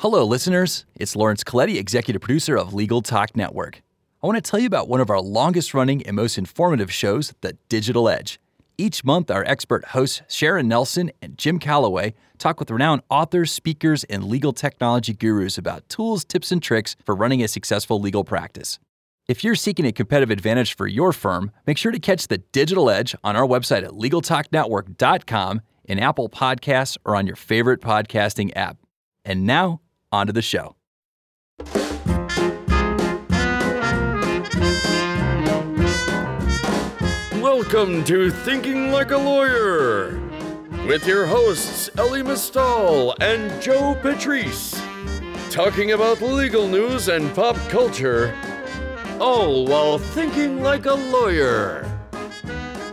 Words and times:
Hello, 0.00 0.24
listeners. 0.24 0.86
It's 0.94 1.14
Laurence 1.14 1.44
Colletti, 1.44 1.76
executive 1.76 2.22
producer 2.22 2.56
of 2.56 2.72
Legal 2.72 3.02
Talk 3.02 3.36
Network. 3.36 3.82
I 4.22 4.26
want 4.26 4.42
to 4.42 4.50
tell 4.50 4.58
you 4.58 4.66
about 4.66 4.88
one 4.88 5.02
of 5.02 5.10
our 5.10 5.20
longest 5.20 5.74
running 5.74 6.02
and 6.06 6.16
most 6.16 6.38
informative 6.38 6.90
shows, 6.90 7.34
The 7.42 7.58
Digital 7.68 8.08
Edge. 8.08 8.40
Each 8.78 9.04
month, 9.04 9.30
our 9.30 9.44
expert 9.44 9.88
hosts 9.88 10.22
Sharon 10.26 10.68
Nelson 10.68 11.12
and 11.20 11.36
Jim 11.36 11.58
Calloway 11.58 12.14
talk 12.38 12.58
with 12.58 12.70
renowned 12.70 13.02
authors, 13.10 13.52
speakers, 13.52 14.04
and 14.04 14.24
legal 14.24 14.54
technology 14.54 15.12
gurus 15.12 15.58
about 15.58 15.86
tools, 15.90 16.24
tips, 16.24 16.50
and 16.50 16.62
tricks 16.62 16.96
for 17.04 17.14
running 17.14 17.42
a 17.42 17.46
successful 17.46 18.00
legal 18.00 18.24
practice. 18.24 18.78
If 19.28 19.44
you're 19.44 19.54
seeking 19.54 19.84
a 19.84 19.92
competitive 19.92 20.30
advantage 20.30 20.74
for 20.74 20.86
your 20.86 21.12
firm, 21.12 21.50
make 21.66 21.76
sure 21.76 21.92
to 21.92 22.00
catch 22.00 22.26
The 22.26 22.38
Digital 22.38 22.88
Edge 22.88 23.14
on 23.22 23.36
our 23.36 23.46
website 23.46 23.84
at 23.84 23.90
LegalTalkNetwork.com, 23.90 25.60
in 25.84 25.98
Apple 25.98 26.30
Podcasts, 26.30 26.96
or 27.04 27.16
on 27.16 27.26
your 27.26 27.36
favorite 27.36 27.82
podcasting 27.82 28.50
app. 28.56 28.78
And 29.26 29.44
now, 29.46 29.82
on 30.12 30.26
to 30.26 30.32
the 30.32 30.42
show. 30.42 30.76
Welcome 37.40 38.04
to 38.04 38.30
Thinking 38.30 38.90
Like 38.90 39.12
a 39.12 39.16
Lawyer 39.16 40.20
with 40.86 41.06
your 41.06 41.26
hosts 41.26 41.88
Elie 41.96 42.22
Mystal 42.22 43.14
and 43.20 43.62
Joe 43.62 43.96
Patrice, 44.02 44.80
talking 45.50 45.92
about 45.92 46.20
legal 46.20 46.66
news 46.66 47.08
and 47.08 47.32
pop 47.34 47.56
culture, 47.68 48.36
all 49.20 49.66
while 49.66 49.98
thinking 49.98 50.62
like 50.62 50.86
a 50.86 50.94
lawyer. 50.94 51.86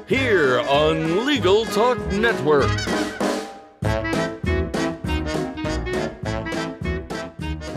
Here 0.08 0.60
on 0.60 1.26
Legal 1.26 1.66
Talk 1.66 1.98
Network. 2.12 2.70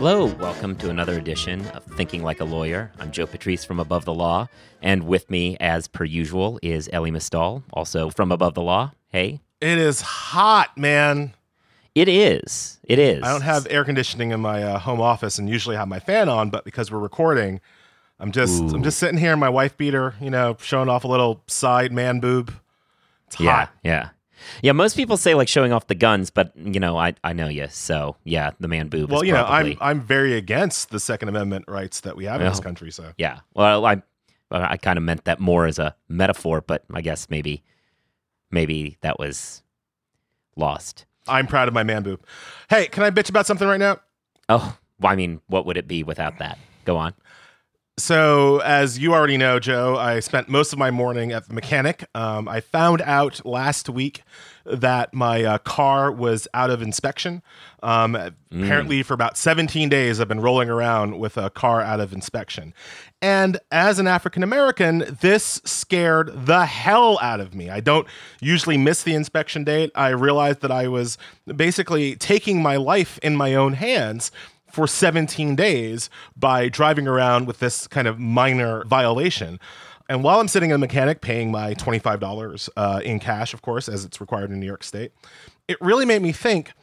Hello, 0.01 0.25
welcome 0.25 0.75
to 0.77 0.89
another 0.89 1.19
edition 1.19 1.63
of 1.67 1.83
Thinking 1.83 2.23
Like 2.23 2.39
a 2.39 2.43
Lawyer. 2.43 2.91
I'm 2.97 3.11
Joe 3.11 3.27
Patrice 3.27 3.63
from 3.63 3.79
Above 3.79 4.03
the 4.03 4.15
Law, 4.15 4.47
and 4.81 5.03
with 5.03 5.29
me, 5.29 5.57
as 5.59 5.87
per 5.87 6.03
usual, 6.05 6.57
is 6.63 6.89
Elie 6.91 7.11
Mystal, 7.11 7.63
also 7.71 8.09
from 8.09 8.31
Above 8.31 8.55
the 8.55 8.63
Law. 8.63 8.93
Hey. 9.09 9.41
It 9.61 9.77
is 9.77 10.01
hot, 10.01 10.75
man. 10.75 11.35
It 11.93 12.07
is. 12.09 12.79
It 12.83 12.97
is. 12.97 13.21
I 13.21 13.31
don't 13.31 13.43
have 13.43 13.67
air 13.69 13.85
conditioning 13.85 14.31
in 14.31 14.39
my 14.39 14.63
uh, 14.63 14.79
home 14.79 14.99
office, 14.99 15.37
and 15.37 15.47
usually 15.47 15.75
have 15.75 15.87
my 15.87 15.99
fan 15.99 16.29
on, 16.29 16.49
but 16.49 16.65
because 16.65 16.91
we're 16.91 16.97
recording, 16.97 17.61
I'm 18.19 18.31
just 18.31 18.59
Ooh. 18.59 18.69
I'm 18.69 18.81
just 18.81 18.97
sitting 18.97 19.19
here 19.19 19.33
in 19.33 19.39
my 19.39 19.49
wife 19.49 19.77
beater, 19.77 20.15
you 20.19 20.31
know, 20.31 20.57
showing 20.59 20.89
off 20.89 21.03
a 21.03 21.07
little 21.07 21.43
side 21.45 21.91
man 21.91 22.19
boob. 22.19 22.51
It's 23.27 23.39
Yeah, 23.39 23.51
hot. 23.51 23.69
yeah. 23.83 24.09
Yeah, 24.61 24.71
most 24.73 24.95
people 24.95 25.17
say 25.17 25.33
like 25.35 25.47
showing 25.47 25.71
off 25.73 25.87
the 25.87 25.95
guns, 25.95 26.29
but 26.29 26.51
you 26.55 26.79
know, 26.79 26.97
I 26.97 27.13
I 27.23 27.33
know 27.33 27.47
you, 27.47 27.67
so 27.69 28.15
yeah, 28.23 28.51
the 28.59 28.67
man 28.67 28.87
boob. 28.87 29.11
Well, 29.11 29.23
you 29.23 29.33
know, 29.33 29.45
I'm 29.45 29.77
I'm 29.81 30.01
very 30.01 30.33
against 30.33 30.89
the 30.91 30.99
Second 30.99 31.29
Amendment 31.29 31.65
rights 31.67 32.01
that 32.01 32.15
we 32.15 32.25
have 32.25 32.41
in 32.41 32.47
this 32.47 32.59
Oh. 32.59 32.63
country. 32.63 32.91
So 32.91 33.13
yeah. 33.17 33.39
Well, 33.53 33.85
I 33.85 34.01
I 34.51 34.77
kind 34.77 34.97
of 34.97 35.03
meant 35.03 35.25
that 35.25 35.39
more 35.39 35.65
as 35.65 35.79
a 35.79 35.95
metaphor, 36.09 36.61
but 36.61 36.83
I 36.93 37.01
guess 37.01 37.29
maybe 37.29 37.63
maybe 38.51 38.97
that 39.01 39.17
was 39.19 39.63
lost. 40.55 41.05
I'm 41.27 41.47
proud 41.47 41.67
of 41.67 41.73
my 41.73 41.83
man 41.83 42.03
boob. 42.03 42.25
Hey, 42.69 42.87
can 42.87 43.03
I 43.03 43.11
bitch 43.11 43.29
about 43.29 43.45
something 43.45 43.67
right 43.67 43.79
now? 43.79 43.99
Oh, 44.49 44.75
well, 44.99 45.11
I 45.11 45.15
mean, 45.15 45.39
what 45.47 45.65
would 45.65 45.77
it 45.77 45.87
be 45.87 46.03
without 46.03 46.39
that? 46.39 46.57
Go 46.83 46.97
on. 46.97 47.13
So, 47.97 48.59
as 48.59 48.97
you 48.97 49.13
already 49.13 49.37
know, 49.37 49.59
Joe, 49.59 49.97
I 49.97 50.21
spent 50.21 50.49
most 50.49 50.73
of 50.73 50.79
my 50.79 50.91
morning 50.91 51.31
at 51.33 51.47
the 51.47 51.53
mechanic. 51.53 52.05
Um, 52.15 52.47
I 52.47 52.61
found 52.61 53.01
out 53.01 53.45
last 53.45 53.89
week 53.89 54.23
that 54.65 55.13
my 55.13 55.43
uh, 55.43 55.57
car 55.59 56.11
was 56.11 56.47
out 56.53 56.69
of 56.69 56.81
inspection. 56.81 57.43
Um, 57.83 58.15
Apparently, 58.53 59.01
for 59.01 59.13
about 59.13 59.37
17 59.37 59.87
days, 59.87 60.19
I've 60.19 60.27
been 60.27 60.41
rolling 60.41 60.69
around 60.69 61.19
with 61.19 61.37
a 61.37 61.49
car 61.49 61.81
out 61.81 61.99
of 61.99 62.11
inspection. 62.11 62.73
And 63.21 63.59
as 63.71 63.97
an 63.97 64.07
African 64.07 64.43
American, 64.43 65.17
this 65.21 65.61
scared 65.63 66.45
the 66.45 66.65
hell 66.65 67.17
out 67.21 67.39
of 67.39 67.55
me. 67.55 67.69
I 67.69 67.79
don't 67.79 68.07
usually 68.41 68.77
miss 68.77 69.03
the 69.03 69.13
inspection 69.13 69.63
date. 69.63 69.91
I 69.95 70.09
realized 70.09 70.61
that 70.61 70.71
I 70.71 70.87
was 70.89 71.17
basically 71.55 72.15
taking 72.15 72.61
my 72.61 72.75
life 72.75 73.19
in 73.19 73.35
my 73.37 73.55
own 73.55 73.73
hands 73.73 74.31
for 74.73 74.87
17 74.87 75.55
days 75.55 76.09
by 76.35 76.69
driving 76.69 77.07
around 77.07 77.47
with 77.47 77.59
this 77.59 77.87
kind 77.87 78.07
of 78.07 78.19
minor 78.19 78.83
violation. 78.85 79.59
And 80.09 80.23
while 80.23 80.39
I'm 80.39 80.47
sitting 80.47 80.71
in 80.71 80.75
a 80.75 80.77
mechanic 80.77 81.21
paying 81.21 81.51
my 81.51 81.73
$25 81.75 82.69
uh, 82.75 83.01
in 83.03 83.19
cash, 83.19 83.53
of 83.53 83.61
course, 83.61 83.87
as 83.87 84.03
it's 84.03 84.19
required 84.19 84.51
in 84.51 84.59
New 84.59 84.65
York 84.65 84.83
State, 84.83 85.13
it 85.67 85.79
really 85.79 86.05
made 86.05 86.21
me 86.21 86.31
think 86.31 86.73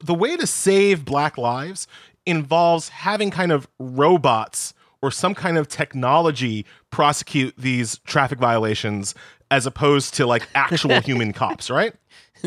the 0.00 0.14
way 0.14 0.36
to 0.36 0.46
save 0.46 1.04
black 1.04 1.38
lives 1.38 1.86
involves 2.26 2.88
having 2.88 3.30
kind 3.30 3.52
of 3.52 3.68
robots 3.78 4.74
or 5.00 5.10
some 5.10 5.34
kind 5.34 5.58
of 5.58 5.68
technology 5.68 6.64
prosecute 6.90 7.54
these 7.56 7.98
traffic 7.98 8.38
violations 8.38 9.14
as 9.50 9.66
opposed 9.66 10.14
to 10.14 10.26
like 10.26 10.48
actual 10.54 11.00
human 11.02 11.32
cops, 11.32 11.70
right? 11.70 11.94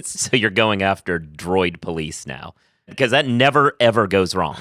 so 0.03 0.35
you're 0.35 0.49
going 0.49 0.81
after 0.81 1.19
droid 1.19 1.79
police 1.79 2.27
now 2.27 2.53
because 2.87 3.11
that 3.11 3.27
never 3.27 3.75
ever 3.79 4.07
goes 4.07 4.35
wrong. 4.35 4.57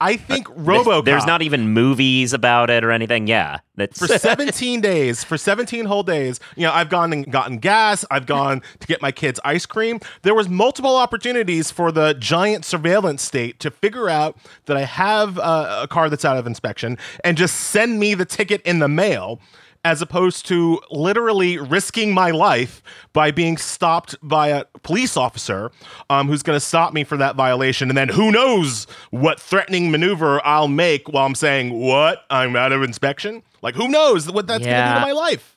I 0.00 0.16
think 0.16 0.48
There's- 0.48 0.86
RoboCop. 0.86 1.04
There's 1.04 1.26
not 1.26 1.42
even 1.42 1.68
movies 1.74 2.32
about 2.32 2.70
it 2.70 2.82
or 2.84 2.90
anything. 2.90 3.26
Yeah, 3.26 3.58
that's 3.76 3.98
for 3.98 4.06
17 4.06 4.80
days, 4.92 5.22
for 5.24 5.36
17 5.36 5.84
whole 5.84 6.02
days, 6.02 6.40
you 6.56 6.62
know, 6.66 6.72
I've 6.72 6.88
gone 6.88 7.12
and 7.12 7.30
gotten 7.30 7.58
gas. 7.58 8.04
I've 8.10 8.26
gone 8.26 8.62
to 8.80 8.86
get 8.86 9.02
my 9.02 9.12
kids 9.12 9.38
ice 9.44 9.66
cream. 9.66 10.00
There 10.22 10.34
was 10.34 10.48
multiple 10.48 10.96
opportunities 10.96 11.70
for 11.70 11.92
the 11.92 12.14
giant 12.14 12.64
surveillance 12.64 13.22
state 13.22 13.60
to 13.60 13.70
figure 13.70 14.08
out 14.08 14.36
that 14.66 14.76
I 14.76 14.82
have 14.84 15.38
uh, 15.38 15.80
a 15.82 15.88
car 15.88 16.08
that's 16.08 16.24
out 16.24 16.36
of 16.38 16.46
inspection 16.46 16.96
and 17.22 17.36
just 17.36 17.54
send 17.56 18.00
me 18.00 18.14
the 18.14 18.24
ticket 18.24 18.62
in 18.62 18.78
the 18.78 18.88
mail. 18.88 19.40
As 19.82 20.02
opposed 20.02 20.46
to 20.48 20.78
literally 20.90 21.56
risking 21.56 22.12
my 22.12 22.30
life 22.32 22.82
by 23.14 23.30
being 23.30 23.56
stopped 23.56 24.14
by 24.22 24.48
a 24.48 24.66
police 24.82 25.16
officer 25.16 25.70
um, 26.10 26.28
who's 26.28 26.42
going 26.42 26.56
to 26.56 26.64
stop 26.64 26.92
me 26.92 27.02
for 27.02 27.16
that 27.16 27.34
violation. 27.34 27.88
And 27.88 27.96
then 27.96 28.10
who 28.10 28.30
knows 28.30 28.86
what 29.10 29.40
threatening 29.40 29.90
maneuver 29.90 30.44
I'll 30.46 30.68
make 30.68 31.08
while 31.08 31.24
I'm 31.24 31.34
saying, 31.34 31.72
What? 31.72 32.24
I'm 32.28 32.56
out 32.56 32.72
of 32.72 32.82
inspection? 32.82 33.42
Like, 33.62 33.74
who 33.74 33.88
knows 33.88 34.30
what 34.30 34.46
that's 34.46 34.64
going 34.64 34.76
to 34.76 34.82
do 34.82 34.94
to 34.94 35.00
my 35.00 35.12
life? 35.12 35.56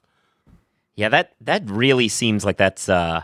yeah. 0.95 1.09
That 1.09 1.33
that 1.41 1.69
really 1.69 2.07
seems 2.07 2.45
like 2.45 2.57
that's 2.57 2.87
uh, 2.87 3.23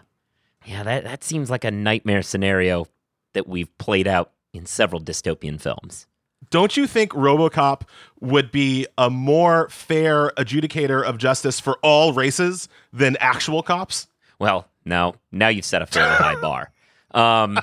yeah. 0.65 0.83
That 0.83 1.03
that 1.05 1.23
seems 1.23 1.49
like 1.49 1.63
a 1.63 1.71
nightmare 1.71 2.21
scenario 2.21 2.87
that 3.33 3.47
we've 3.47 3.75
played 3.77 4.07
out 4.07 4.31
in 4.53 4.65
several 4.65 5.01
dystopian 5.01 5.61
films. 5.61 6.07
Don't 6.49 6.75
you 6.75 6.87
think 6.87 7.11
Robocop 7.11 7.81
would 8.21 8.51
be 8.51 8.87
a 8.97 9.09
more 9.09 9.69
fair 9.69 10.31
adjudicator 10.31 11.03
of 11.03 11.17
justice 11.17 11.59
for 11.59 11.77
all 11.83 12.13
races 12.13 12.67
than 12.91 13.17
actual 13.17 13.61
cops? 13.61 14.07
Well, 14.39 14.67
no, 14.85 15.15
now 15.31 15.49
you've 15.49 15.65
set 15.65 15.81
a 15.81 15.85
fairly 15.85 16.15
high 16.15 16.35
bar. 16.41 16.71
Um, 17.11 17.59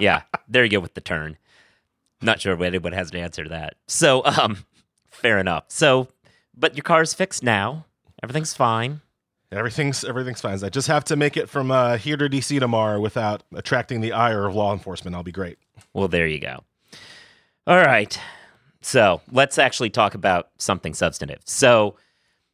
yeah, 0.00 0.22
there 0.48 0.64
you 0.64 0.70
go 0.70 0.80
with 0.80 0.94
the 0.94 1.00
turn. 1.00 1.36
Not 2.22 2.40
sure 2.40 2.54
if 2.54 2.60
anyone 2.60 2.92
has 2.92 3.10
an 3.10 3.18
answer 3.18 3.44
to 3.44 3.50
that. 3.50 3.74
So, 3.86 4.24
um, 4.24 4.64
fair 5.10 5.38
enough. 5.38 5.64
So, 5.68 6.08
but 6.56 6.76
your 6.76 6.82
car's 6.82 7.12
fixed 7.14 7.42
now. 7.42 7.84
Everything's 8.22 8.54
fine. 8.54 9.00
Everything's 9.52 10.02
everything's 10.02 10.40
fine. 10.40 10.58
I 10.64 10.68
just 10.68 10.88
have 10.88 11.04
to 11.04 11.16
make 11.16 11.36
it 11.36 11.48
from 11.48 11.70
uh, 11.70 11.96
here 11.96 12.16
to 12.16 12.28
DC 12.28 12.58
tomorrow 12.58 12.98
without 12.98 13.44
attracting 13.54 14.00
the 14.00 14.12
ire 14.12 14.46
of 14.46 14.54
law 14.54 14.72
enforcement. 14.72 15.14
I'll 15.14 15.22
be 15.22 15.32
great. 15.32 15.58
Well, 15.92 16.08
there 16.08 16.26
you 16.26 16.40
go. 16.40 16.64
All 17.66 17.78
right. 17.78 18.18
So 18.82 19.22
let's 19.30 19.58
actually 19.58 19.90
talk 19.90 20.14
about 20.14 20.50
something 20.58 20.92
substantive. 20.94 21.40
So 21.46 21.96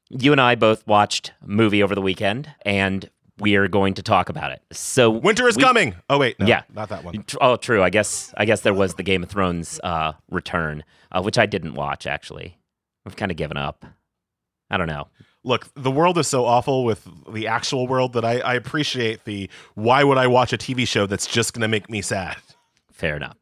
you 0.09 0.33
and 0.33 0.41
I 0.41 0.55
both 0.55 0.87
watched 0.87 1.33
a 1.43 1.49
movie 1.49 1.83
over 1.83 1.95
the 1.95 2.01
weekend, 2.03 2.49
and 2.63 3.09
we 3.39 3.57
are 3.57 3.67
going 3.69 3.95
to 3.95 4.03
talk 4.03 4.29
about 4.29 4.53
it. 4.53 4.63
So 4.73 5.11
Winter 5.11 5.49
is 5.49 5.57
we- 5.57 5.63
coming. 5.63 5.95
Oh 6.09 6.19
wait, 6.19 6.39
no, 6.39 6.47
Yeah. 6.47 6.63
not 6.73 6.89
that 6.91 7.03
one. 7.05 7.25
Oh, 7.41 7.57
true. 7.57 7.83
I 7.83 7.91
guess 7.91 8.33
I 8.37 8.45
guess 8.45 8.61
there 8.61 8.75
was 8.75 8.95
the 8.95 9.03
Game 9.03 9.23
of 9.23 9.29
Thrones 9.31 9.81
uh, 9.83 10.13
return, 10.31 10.85
uh, 11.11 11.23
which 11.23 11.39
I 11.39 11.47
didn't 11.47 11.75
watch. 11.75 12.07
Actually, 12.07 12.59
I've 13.07 13.17
kind 13.17 13.31
of 13.33 13.37
given 13.37 13.57
up. 13.57 13.85
I 14.71 14.77
don't 14.77 14.87
know. 14.89 15.09
Look, 15.43 15.69
the 15.75 15.91
world 15.91 16.19
is 16.19 16.29
so 16.29 16.45
awful 16.45 16.85
with 16.85 17.09
the 17.33 17.47
actual 17.49 17.89
world 17.89 18.13
that 18.13 18.25
I, 18.25 18.41
I 18.41 18.55
appreciate 18.55 19.25
the 19.25 19.49
why 19.75 20.05
would 20.05 20.19
I 20.19 20.27
watch 20.29 20.53
a 20.53 20.59
TV 20.59 20.87
show 20.87 21.07
that's 21.07 21.27
just 21.27 21.55
going 21.55 21.63
to 21.63 21.69
make 21.69 21.89
me 21.91 22.03
sad? 22.03 22.37
Fair 22.93 23.17
enough. 23.17 23.37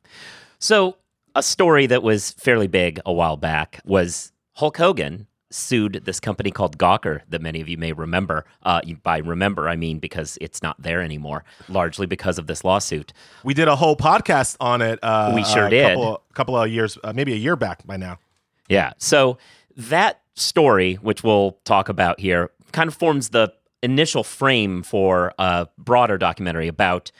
So, 0.61 0.97
a 1.39 1.43
story 1.43 1.87
that 1.87 2.03
was 2.03 2.33
fairly 2.33 2.67
big 2.67 3.01
a 3.07 3.13
while 3.13 3.37
back 3.37 3.81
was 3.85 4.33
Hulk 4.55 4.77
Hogan 4.77 5.27
sued 5.51 6.03
this 6.05 6.21
company 6.21 6.51
called 6.51 6.77
Gawker 6.77 7.23
that 7.29 7.41
many 7.41 7.61
of 7.61 7.69
you 7.69 7.79
may 7.79 7.93
remember. 7.93 8.45
Uh, 8.65 8.81
by 9.03 9.19
remember, 9.19 9.69
I 9.69 9.77
mean 9.77 9.99
because 10.01 10.37
it's 10.41 10.63
not 10.63 10.83
there 10.83 11.01
anymore, 11.01 11.45
largely 11.69 12.07
because 12.07 12.39
of 12.39 12.49
this 12.49 12.65
lawsuit. 12.65 13.13
We 13.45 13.55
did 13.55 13.69
a 13.69 13.77
whole 13.77 13.97
podcast 13.97 14.57
on 14.61 14.83
it. 14.83 14.99
Uh, 15.03 15.33
We 15.35 15.45
sure 15.45 15.67
a 15.69 15.71
did. 15.71 15.95
Couple, 15.95 16.23
couple 16.35 16.59
of 16.59 16.71
years, 16.71 16.99
uh, 17.05 17.13
maybe 17.15 17.33
a 17.33 17.37
year 17.37 17.57
back 17.57 17.87
by 17.87 17.97
now. 17.97 18.19
Yeah. 18.69 18.93
So 18.99 19.39
that 19.77 20.21
story, 20.35 20.95
which 20.95 21.23
we'll 21.23 21.53
talk 21.65 21.89
about 21.89 22.21
here, 22.21 22.51
kind 22.73 22.89
of 22.89 22.95
forms 22.95 23.31
the 23.31 23.55
initial 23.83 24.25
frame 24.25 24.83
for 24.83 25.33
a 25.39 25.69
broader 25.79 26.19
documentary 26.19 26.67
about 26.69 27.11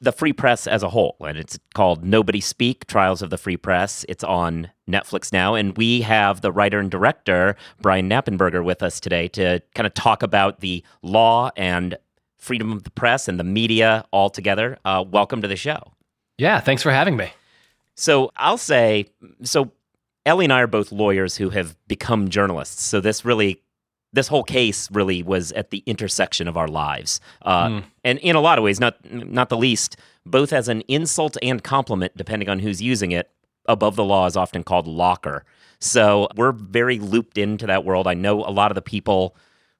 the 0.00 0.12
free 0.12 0.32
press 0.32 0.66
as 0.66 0.82
a 0.82 0.88
whole. 0.90 1.16
And 1.20 1.38
it's 1.38 1.58
called 1.74 2.04
Nobody 2.04 2.40
Speak 2.40 2.86
Trials 2.86 3.22
of 3.22 3.30
the 3.30 3.38
Free 3.38 3.56
Press. 3.56 4.04
It's 4.08 4.24
on 4.24 4.70
Netflix 4.88 5.32
now. 5.32 5.54
And 5.54 5.76
we 5.76 6.02
have 6.02 6.40
the 6.40 6.52
writer 6.52 6.78
and 6.78 6.90
director, 6.90 7.56
Brian 7.80 8.08
Knappenberger, 8.08 8.64
with 8.64 8.82
us 8.82 9.00
today 9.00 9.28
to 9.28 9.60
kind 9.74 9.86
of 9.86 9.94
talk 9.94 10.22
about 10.22 10.60
the 10.60 10.84
law 11.02 11.50
and 11.56 11.96
freedom 12.38 12.72
of 12.72 12.84
the 12.84 12.90
press 12.90 13.28
and 13.28 13.40
the 13.40 13.44
media 13.44 14.04
all 14.10 14.28
together. 14.28 14.78
Uh, 14.84 15.04
welcome 15.08 15.40
to 15.40 15.48
the 15.48 15.56
show. 15.56 15.80
Yeah, 16.36 16.60
thanks 16.60 16.82
for 16.82 16.90
having 16.90 17.16
me. 17.16 17.32
So 17.94 18.32
I'll 18.36 18.58
say, 18.58 19.06
so 19.42 19.72
Elie 20.26 20.46
and 20.46 20.52
I 20.52 20.60
are 20.60 20.66
both 20.66 20.92
lawyers 20.92 21.36
who 21.36 21.50
have 21.50 21.76
become 21.86 22.28
journalists. 22.28 22.82
So 22.82 23.00
this 23.00 23.24
really 23.24 23.62
this 24.14 24.28
whole 24.28 24.44
case 24.44 24.90
really 24.90 25.22
was 25.22 25.52
at 25.52 25.70
the 25.70 25.82
intersection 25.86 26.48
of 26.48 26.56
our 26.56 26.68
lives, 26.68 27.20
uh, 27.42 27.66
mm. 27.66 27.84
and 28.04 28.18
in 28.20 28.36
a 28.36 28.40
lot 28.40 28.58
of 28.58 28.64
ways, 28.64 28.80
not 28.80 28.96
not 29.12 29.48
the 29.48 29.56
least, 29.56 29.96
both 30.24 30.52
as 30.52 30.68
an 30.68 30.82
insult 30.82 31.36
and 31.42 31.62
compliment, 31.62 32.16
depending 32.16 32.48
on 32.48 32.60
who's 32.60 32.80
using 32.80 33.12
it. 33.12 33.30
Above 33.66 33.96
the 33.96 34.04
law 34.04 34.26
is 34.26 34.36
often 34.36 34.62
called 34.62 34.86
locker, 34.86 35.44
so 35.80 36.28
we're 36.36 36.52
very 36.52 36.98
looped 36.98 37.38
into 37.38 37.66
that 37.66 37.84
world. 37.84 38.06
I 38.06 38.14
know 38.14 38.44
a 38.44 38.52
lot 38.52 38.70
of 38.70 38.74
the 38.74 38.82
people 38.82 39.34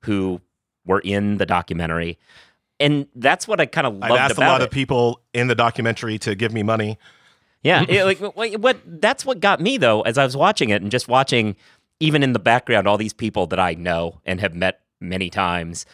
who 0.05 0.41
were 0.87 1.01
in 1.01 1.37
the 1.37 1.47
documentary, 1.47 2.19
and 2.81 3.07
that's 3.15 3.47
what 3.47 3.61
I 3.61 3.67
kind 3.67 3.87
of 3.87 3.95
loved 3.95 4.13
I've 4.13 4.31
asked 4.31 4.39
a 4.39 4.41
lot 4.41 4.63
it. 4.63 4.65
of 4.65 4.71
people 4.71 5.21
in 5.33 5.49
the 5.49 5.55
documentary 5.55 6.19
to 6.21 6.35
give 6.35 6.53
me 6.53 6.63
money. 6.63 6.99
Yeah, 7.63 7.85
it, 7.89 8.05
like 8.05 8.21
what, 8.21 8.61
what 8.61 8.79
that's 8.87 9.25
what 9.25 9.41
got 9.41 9.61
me 9.61 9.77
though, 9.77 10.01
as 10.03 10.19
I 10.19 10.25
was 10.25 10.37
watching 10.37 10.71
it 10.71 10.83
and 10.83 10.91
just 10.91 11.09
watching 11.09 11.57
even 12.05 12.23
in 12.23 12.35
the 12.35 12.39
background, 12.39 12.87
all 12.87 12.99
these 12.99 13.15
people 13.15 13.47
that 13.47 13.59
I 13.59 13.73
know 13.73 14.21
and 14.27 14.39
have 14.41 14.55
met 14.55 14.83
many 15.01 15.31
times. 15.31 15.87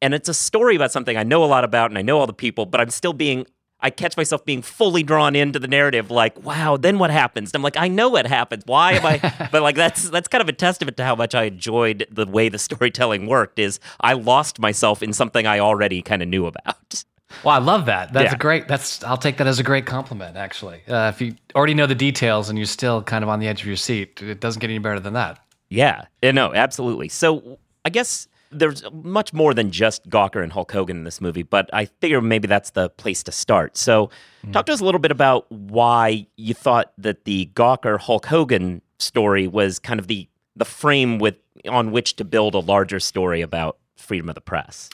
And 0.00 0.14
it's 0.14 0.30
a 0.30 0.34
story 0.34 0.76
about 0.76 0.92
something 0.92 1.14
I 1.14 1.24
know 1.24 1.44
a 1.44 1.46
lot 1.46 1.62
about 1.62 1.90
and 1.90 1.98
I 1.98 2.02
know 2.02 2.18
all 2.18 2.26
the 2.26 2.32
people, 2.32 2.64
but 2.64 2.80
I'm 2.80 2.88
still 2.88 3.12
being, 3.12 3.46
I 3.78 3.90
catch 3.90 4.16
myself 4.16 4.46
being 4.46 4.62
fully 4.62 5.02
drawn 5.02 5.36
into 5.36 5.58
the 5.58 5.68
narrative, 5.68 6.10
like, 6.10 6.42
wow, 6.42 6.78
then 6.78 6.98
what 6.98 7.10
happens? 7.10 7.50
And 7.50 7.56
I'm 7.56 7.62
like, 7.62 7.76
I 7.76 7.88
know 7.88 8.08
what 8.08 8.26
happens. 8.26 8.62
Why 8.64 8.92
am 8.92 9.04
I? 9.04 9.48
but 9.52 9.60
like, 9.60 9.76
that's, 9.76 10.08
that's 10.08 10.26
kind 10.26 10.40
of 10.40 10.48
a 10.48 10.54
testament 10.54 10.96
to 10.96 11.04
how 11.04 11.14
much 11.14 11.34
I 11.34 11.44
enjoyed 11.44 12.06
the 12.10 12.24
way 12.24 12.48
the 12.48 12.58
storytelling 12.58 13.26
worked 13.26 13.58
is 13.58 13.78
I 14.00 14.14
lost 14.14 14.58
myself 14.58 15.02
in 15.02 15.12
something 15.12 15.46
I 15.46 15.58
already 15.58 16.00
kind 16.00 16.22
of 16.22 16.28
knew 16.28 16.46
about. 16.46 17.04
Well, 17.44 17.54
I 17.54 17.58
love 17.58 17.86
that. 17.86 18.12
That's 18.12 18.30
Yeah. 18.30 18.34
a 18.34 18.38
great. 18.38 18.68
That's 18.68 19.02
I'll 19.04 19.16
take 19.16 19.36
that 19.38 19.46
as 19.46 19.58
a 19.58 19.62
great 19.62 19.86
compliment. 19.86 20.36
Actually, 20.36 20.80
uh, 20.88 21.08
if 21.14 21.20
you 21.20 21.34
already 21.54 21.74
know 21.74 21.86
the 21.86 21.94
details 21.94 22.48
and 22.48 22.58
you're 22.58 22.66
still 22.66 23.02
kind 23.02 23.22
of 23.24 23.28
on 23.30 23.40
the 23.40 23.48
edge 23.48 23.60
of 23.60 23.66
your 23.66 23.76
seat, 23.76 24.20
it 24.22 24.40
doesn't 24.40 24.60
get 24.60 24.70
any 24.70 24.78
better 24.78 25.00
than 25.00 25.14
that. 25.14 25.38
Yeah, 25.68 26.04
yeah, 26.22 26.32
no, 26.32 26.52
absolutely. 26.54 27.08
So 27.08 27.58
I 27.84 27.90
guess 27.90 28.28
there's 28.50 28.84
much 28.92 29.32
more 29.32 29.54
than 29.54 29.70
just 29.70 30.06
Gawker 30.10 30.42
and 30.42 30.52
Hulk 30.52 30.70
Hogan 30.72 30.98
in 30.98 31.04
this 31.04 31.20
movie, 31.22 31.42
but 31.42 31.70
I 31.72 31.86
figure 31.86 32.20
maybe 32.20 32.46
that's 32.46 32.70
the 32.70 32.90
place 32.90 33.22
to 33.22 33.32
start. 33.32 33.78
So 33.78 34.10
talk 34.52 34.66
to 34.66 34.72
us 34.74 34.80
a 34.80 34.84
little 34.84 34.98
bit 34.98 35.10
about 35.10 35.50
why 35.50 36.26
you 36.36 36.52
thought 36.52 36.92
that 36.98 37.24
the 37.24 37.50
Gawker 37.54 37.98
Hulk 37.98 38.26
Hogan 38.26 38.82
story 38.98 39.48
was 39.48 39.78
kind 39.78 39.98
of 39.98 40.06
the 40.06 40.28
the 40.54 40.66
frame 40.66 41.18
with 41.18 41.36
on 41.66 41.92
which 41.92 42.16
to 42.16 42.24
build 42.24 42.54
a 42.54 42.58
larger 42.58 43.00
story 43.00 43.40
about 43.40 43.78
freedom 43.96 44.28
of 44.28 44.34
the 44.34 44.40
press. 44.42 44.90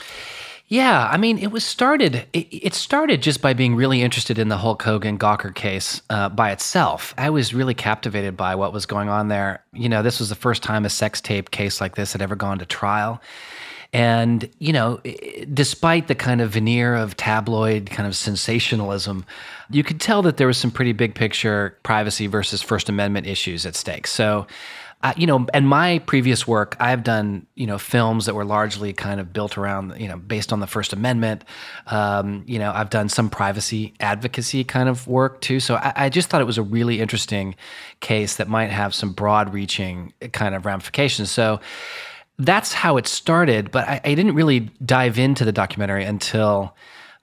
Yeah, 0.70 1.08
I 1.10 1.16
mean, 1.16 1.38
it 1.38 1.50
was 1.50 1.64
started. 1.64 2.26
It, 2.34 2.46
it 2.52 2.74
started 2.74 3.22
just 3.22 3.40
by 3.40 3.54
being 3.54 3.74
really 3.74 4.02
interested 4.02 4.38
in 4.38 4.48
the 4.48 4.58
Hulk 4.58 4.82
Hogan 4.82 5.18
Gawker 5.18 5.54
case 5.54 6.02
uh, 6.10 6.28
by 6.28 6.50
itself. 6.50 7.14
I 7.16 7.30
was 7.30 7.54
really 7.54 7.72
captivated 7.72 8.36
by 8.36 8.54
what 8.54 8.74
was 8.74 8.84
going 8.84 9.08
on 9.08 9.28
there. 9.28 9.64
You 9.72 9.88
know, 9.88 10.02
this 10.02 10.20
was 10.20 10.28
the 10.28 10.34
first 10.34 10.62
time 10.62 10.84
a 10.84 10.90
sex 10.90 11.22
tape 11.22 11.50
case 11.50 11.80
like 11.80 11.96
this 11.96 12.12
had 12.12 12.20
ever 12.20 12.36
gone 12.36 12.58
to 12.58 12.66
trial. 12.66 13.22
And, 13.94 14.50
you 14.58 14.74
know, 14.74 15.00
despite 15.54 16.08
the 16.08 16.14
kind 16.14 16.42
of 16.42 16.50
veneer 16.50 16.94
of 16.94 17.16
tabloid 17.16 17.88
kind 17.88 18.06
of 18.06 18.14
sensationalism, 18.14 19.24
you 19.70 19.82
could 19.82 19.98
tell 19.98 20.20
that 20.20 20.36
there 20.36 20.46
was 20.46 20.58
some 20.58 20.70
pretty 20.70 20.92
big 20.92 21.14
picture 21.14 21.78
privacy 21.82 22.26
versus 22.26 22.60
First 22.60 22.90
Amendment 22.90 23.26
issues 23.26 23.64
at 23.64 23.74
stake. 23.74 24.06
So, 24.06 24.46
you 25.16 25.26
know, 25.26 25.46
and 25.54 25.68
my 25.68 26.00
previous 26.00 26.46
work, 26.46 26.76
I've 26.80 27.04
done, 27.04 27.46
you 27.54 27.66
know, 27.66 27.78
films 27.78 28.26
that 28.26 28.34
were 28.34 28.44
largely 28.44 28.92
kind 28.92 29.20
of 29.20 29.32
built 29.32 29.56
around, 29.56 29.94
you 29.98 30.08
know, 30.08 30.16
based 30.16 30.52
on 30.52 30.58
the 30.58 30.66
First 30.66 30.92
Amendment. 30.92 31.44
Um, 31.86 32.42
you 32.46 32.58
know, 32.58 32.72
I've 32.74 32.90
done 32.90 33.08
some 33.08 33.30
privacy 33.30 33.94
advocacy 34.00 34.64
kind 34.64 34.88
of 34.88 35.06
work 35.06 35.40
too. 35.40 35.60
So 35.60 35.76
I, 35.76 35.92
I 35.96 36.08
just 36.08 36.28
thought 36.28 36.40
it 36.40 36.46
was 36.46 36.58
a 36.58 36.62
really 36.62 37.00
interesting 37.00 37.54
case 38.00 38.36
that 38.36 38.48
might 38.48 38.70
have 38.70 38.92
some 38.92 39.12
broad 39.12 39.54
reaching 39.54 40.12
kind 40.32 40.56
of 40.56 40.66
ramifications. 40.66 41.30
So 41.30 41.60
that's 42.38 42.72
how 42.72 42.96
it 42.96 43.06
started. 43.06 43.70
But 43.70 43.88
I, 43.88 44.00
I 44.04 44.14
didn't 44.14 44.34
really 44.34 44.70
dive 44.84 45.16
into 45.16 45.44
the 45.44 45.52
documentary 45.52 46.04
until 46.04 46.74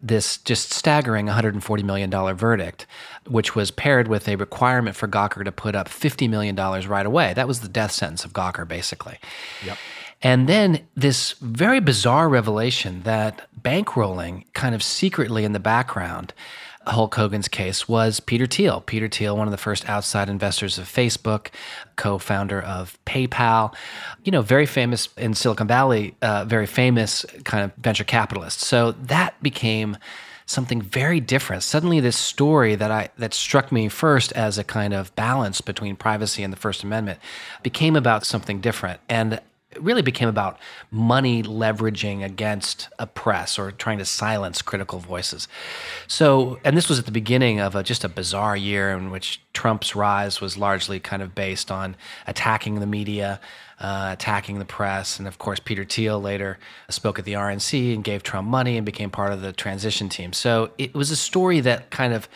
this 0.07 0.38
just 0.38 0.72
staggering 0.72 1.28
$140 1.28 1.84
million 1.84 2.12
verdict, 2.36 2.86
which 3.28 3.56
was 3.56 3.72
paired 3.72 4.07
with 4.07 4.28
a 4.28 4.36
requirement 4.36 4.96
for 4.96 5.07
Gawker 5.07 5.44
to 5.44 5.52
put 5.52 5.75
up 5.75 5.90
$50 5.90 6.30
million 6.30 6.56
right 6.56 7.06
away. 7.06 7.34
That 7.34 7.48
was 7.48 7.62
the 7.62 7.68
death 7.68 7.92
sentence 7.92 8.24
of 8.24 8.34
Gawker, 8.34 8.68
basically. 8.68 9.18
Yep. 9.66 9.78
And 10.22 10.48
then 10.48 10.88
this 10.96 11.34
very 11.34 11.80
bizarre 11.80 12.30
revelation 12.30 13.02
that 13.04 13.48
bankrolling 13.62 14.46
kind 14.54 14.74
of 14.74 14.81
secretly 14.81 15.44
in 15.44 15.52
the 15.54 15.60
background 15.60 16.34
Hulk 16.87 17.15
Hogan's 17.15 17.47
case 17.47 17.87
was 17.87 18.19
Peter 18.19 18.45
Thiel. 18.45 18.81
Peter 18.81 19.07
Thiel, 19.07 19.37
one 19.37 19.47
of 19.47 19.51
the 19.51 19.57
first 19.57 19.87
outside 19.89 20.29
investors 20.29 20.77
of 20.77 20.85
Facebook, 20.85 21.47
co-founder 21.95 22.61
of 22.61 22.97
PayPal, 23.05 23.73
you 24.23 24.31
know, 24.31 24.41
very 24.41 24.65
famous 24.65 25.09
in 25.17 25.33
Silicon 25.33 25.67
Valley, 25.67 26.15
uh, 26.21 26.45
very 26.45 26.65
famous 26.65 27.25
kind 27.43 27.63
of 27.63 27.73
venture 27.75 28.03
capitalist. 28.03 28.59
So 28.59 28.91
that 28.93 29.41
became 29.41 29.97
something 30.45 30.81
very 30.81 31.19
different. 31.19 31.63
Suddenly, 31.63 31.99
this 31.99 32.17
story 32.17 32.75
that 32.75 32.91
I 32.91 33.09
that 33.17 33.33
struck 33.33 33.71
me 33.71 33.89
first 33.89 34.31
as 34.33 34.57
a 34.57 34.63
kind 34.63 34.93
of 34.93 35.15
balance 35.15 35.61
between 35.61 35.95
privacy 35.95 36.43
and 36.43 36.53
the 36.53 36.57
First 36.57 36.83
Amendment 36.83 37.19
became 37.63 37.95
about 37.95 38.25
something 38.25 38.61
different, 38.61 38.99
and 39.09 39.41
really 39.80 40.01
became 40.01 40.27
about 40.27 40.57
money 40.92 41.44
leveraging 41.44 42.24
against 42.24 42.89
a 43.00 43.07
press 43.07 43.57
or 43.60 43.72
trying 43.72 43.98
to 43.98 44.06
silence 44.06 44.62
critical 44.62 45.00
voices. 45.00 45.48
So, 46.07 46.60
and 46.63 46.77
this 46.77 46.89
was 46.89 47.00
at 47.00 47.06
the 47.06 47.12
beginning 47.12 47.60
of 47.60 47.75
a, 47.75 47.83
just 47.83 48.04
a 48.04 48.10
bizarre 48.10 48.57
year 48.57 48.92
in 48.92 49.12
which 49.12 49.42
Trump's 49.54 49.95
rise 49.95 50.42
was 50.42 50.57
largely 50.57 51.00
kind 51.00 51.22
of 51.22 51.36
based 51.36 51.72
on 51.72 51.95
attacking 52.27 52.80
the 52.80 52.86
media, 52.86 53.39
uh, 53.80 54.10
attacking 54.13 54.60
the 54.60 54.66
press. 54.66 55.19
And 55.19 55.27
of 55.27 55.38
course, 55.38 55.60
Peter 55.60 55.86
Thiel 55.86 56.19
later 56.19 56.57
spoke 56.89 57.19
at 57.19 57.25
the 57.25 57.33
RNC 57.33 57.94
and 57.94 58.04
gave 58.04 58.24
Trump 58.24 58.48
money 58.48 58.78
and 58.78 58.86
became 58.86 59.10
part 59.10 59.33
of 59.33 59.42
the 59.42 59.54
transition 59.54 60.10
team. 60.10 60.33
So 60.33 60.71
it 60.78 60.94
was 60.94 61.12
a 61.12 61.16
story 61.16 61.60
that 61.62 61.89
kind 61.89 62.13
of 62.13 62.28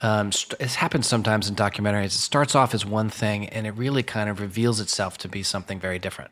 um, 0.00 0.30
it 0.60 0.74
happens 0.74 1.06
sometimes 1.06 1.48
in 1.48 1.54
documentaries. 1.54 2.06
It 2.06 2.12
starts 2.12 2.54
off 2.54 2.74
as 2.74 2.84
one 2.84 3.08
thing 3.08 3.48
and 3.48 3.66
it 3.66 3.70
really 3.70 4.02
kind 4.02 4.28
of 4.28 4.40
reveals 4.40 4.78
itself 4.78 5.16
to 5.18 5.28
be 5.28 5.42
something 5.42 5.80
very 5.80 5.98
different. 5.98 6.30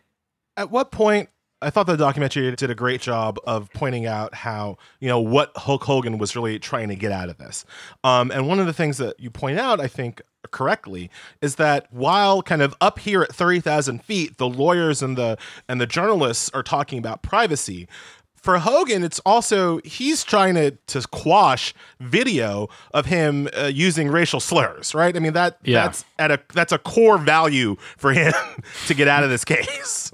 At 0.63 0.71
what 0.71 0.93
point? 0.93 1.29
I 1.61 1.71
thought 1.71 1.89
the 1.89 1.97
documentary 1.97 2.55
did 2.55 2.71
a 2.71 2.75
great 2.75 3.01
job 3.01 3.37
of 3.45 3.69
pointing 3.73 4.07
out 4.07 4.33
how 4.33 4.79
you 5.01 5.09
know 5.09 5.19
what 5.19 5.51
Hulk 5.57 5.83
Hogan 5.83 6.17
was 6.19 6.37
really 6.37 6.61
trying 6.61 6.89
to 6.89 6.95
get 6.95 7.11
out 7.11 7.29
of 7.29 7.39
this. 7.39 7.65
Um, 8.05 8.31
and 8.31 8.47
one 8.47 8.61
of 8.61 8.67
the 8.67 8.73
things 8.73 8.99
that 8.99 9.19
you 9.19 9.29
point 9.29 9.59
out, 9.59 9.81
I 9.81 9.89
think 9.89 10.23
correctly, 10.53 11.11
is 11.41 11.57
that 11.57 11.89
while 11.91 12.43
kind 12.43 12.63
of 12.63 12.77
up 12.81 13.01
here 13.01 13.23
at 13.23 13.35
thirty 13.35 13.59
thousand 13.59 14.05
feet, 14.05 14.39
the 14.39 14.49
lawyers 14.49 15.03
and 15.03 15.19
the 15.19 15.37
and 15.69 15.81
the 15.81 15.87
journalists 15.87 16.49
are 16.55 16.63
talking 16.63 17.01
about 17.01 17.23
privacy. 17.23 17.89
For 18.43 18.59
Hogan, 18.59 19.05
it's 19.05 19.21
also 19.21 19.81
he's 19.85 20.25
trying 20.25 20.55
to 20.55 20.73
to 20.89 21.03
quash 21.09 21.73
video 22.01 22.69
of 22.93 23.07
him 23.07 23.49
uh, 23.57 23.67
using 23.67 24.09
racial 24.09 24.41
slurs, 24.41 24.95
right? 24.95 25.17
I 25.17 25.21
mean 25.21 25.33
that 25.35 25.59
Yeah. 25.63 25.85
that's 25.85 26.05
at 26.19 26.31
a 26.33 26.41
that's 26.53 26.73
a 26.73 26.79
core 26.79 27.19
value 27.19 27.77
for 27.97 28.13
him 28.13 28.33
to 28.89 28.95
get 28.95 29.07
out 29.07 29.23
of 29.23 29.31
this 29.31 29.45
case. 29.45 30.13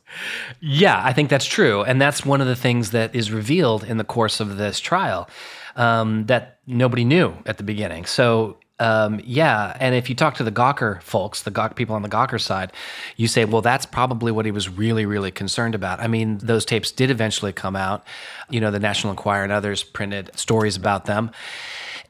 Yeah, 0.61 1.01
I 1.03 1.13
think 1.15 1.31
that's 1.31 1.47
true. 1.47 1.83
And 1.83 2.01
that's 2.01 2.25
one 2.27 2.41
of 2.43 2.47
the 2.47 2.57
things 2.57 2.91
that 2.91 3.15
is 3.15 3.33
revealed 3.33 3.83
in 3.85 3.97
the 3.97 4.05
course 4.05 4.41
of 4.41 4.59
this 4.59 4.79
trial 4.79 5.29
um, 5.77 6.27
that 6.27 6.59
nobody 6.67 7.05
knew 7.05 7.33
at 7.47 7.57
the 7.57 7.63
beginning. 7.63 8.05
So, 8.05 8.59
um, 8.79 9.21
yeah. 9.25 9.77
And 9.81 9.95
if 9.95 10.09
you 10.09 10.15
talk 10.15 10.35
to 10.37 10.45
the 10.45 10.53
Gawker 10.53 11.03
folks, 11.03 11.43
the 11.43 11.51
Gawker 11.51 11.75
people 11.75 11.97
on 11.97 12.03
the 12.03 12.09
Gawker 12.09 12.41
side, 12.41 12.73
you 13.17 13.27
say, 13.27 13.45
well, 13.45 13.63
that's 13.63 13.87
probably 13.87 14.33
what 14.33 14.45
he 14.45 14.53
was 14.53 14.69
really, 14.69 15.07
really 15.07 15.31
concerned 15.31 15.75
about. 15.75 16.01
I 16.01 16.07
mean, 16.07 16.39
those 16.39 16.65
tapes 16.65 16.93
did 16.93 17.11
eventually 17.11 17.53
come 17.53 17.77
out. 17.77 18.05
You 18.51 18.61
know, 18.61 18.71
the 18.71 18.81
National 18.81 19.11
Enquirer 19.11 19.43
and 19.43 19.53
others 19.53 19.83
printed 19.83 20.31
stories 20.39 20.77
about 20.77 21.07
them. 21.07 21.31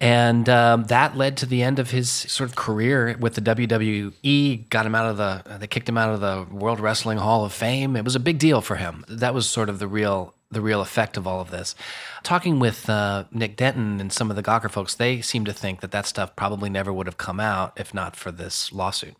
And 0.01 0.49
um, 0.49 0.85
that 0.85 1.17
led 1.17 1.39
to 1.39 1.47
the 1.47 1.63
end 1.63 1.79
of 1.81 1.91
his 1.91 2.09
sort 2.09 2.49
of 2.49 2.55
career 2.55 3.17
with 3.19 3.35
the 3.35 3.41
WWE. 3.41 4.69
Got 4.69 4.87
him 4.87 4.95
out 4.95 5.11
of 5.11 5.17
the, 5.17 5.59
they 5.59 5.67
kicked 5.67 5.89
him 5.89 5.99
out 5.99 6.11
of 6.11 6.21
the 6.21 6.47
World 6.55 6.79
Wrestling 6.79 7.19
Hall 7.19 7.45
of 7.45 7.53
Fame. 7.53 7.97
It 7.97 8.05
was 8.05 8.15
a 8.15 8.21
big 8.21 8.39
deal 8.39 8.61
for 8.61 8.77
him. 8.77 9.05
That 9.09 9.35
was 9.35 9.49
sort 9.49 9.69
of 9.69 9.81
the 9.81 9.89
real, 9.89 10.35
the 10.51 10.61
real 10.61 10.81
effect 10.81 11.17
of 11.17 11.27
all 11.27 11.41
of 11.41 11.51
this. 11.51 11.75
Talking 12.23 12.59
with 12.59 12.89
uh, 12.89 13.25
Nick 13.31 13.57
Denton 13.57 14.01
and 14.01 14.13
some 14.13 14.31
of 14.31 14.37
the 14.37 14.43
Gawker 14.43 14.71
folks, 14.71 14.95
they 14.95 15.21
seem 15.21 15.45
to 15.45 15.53
think 15.53 15.81
that 15.81 15.91
that 15.91 16.07
stuff 16.07 16.35
probably 16.37 16.71
never 16.71 16.93
would 16.93 17.07
have 17.07 17.19
come 17.19 17.39
out 17.41 17.73
if 17.77 17.93
not 17.93 18.17
for 18.17 18.31
this 18.33 18.73
lawsuit. 18.73 19.15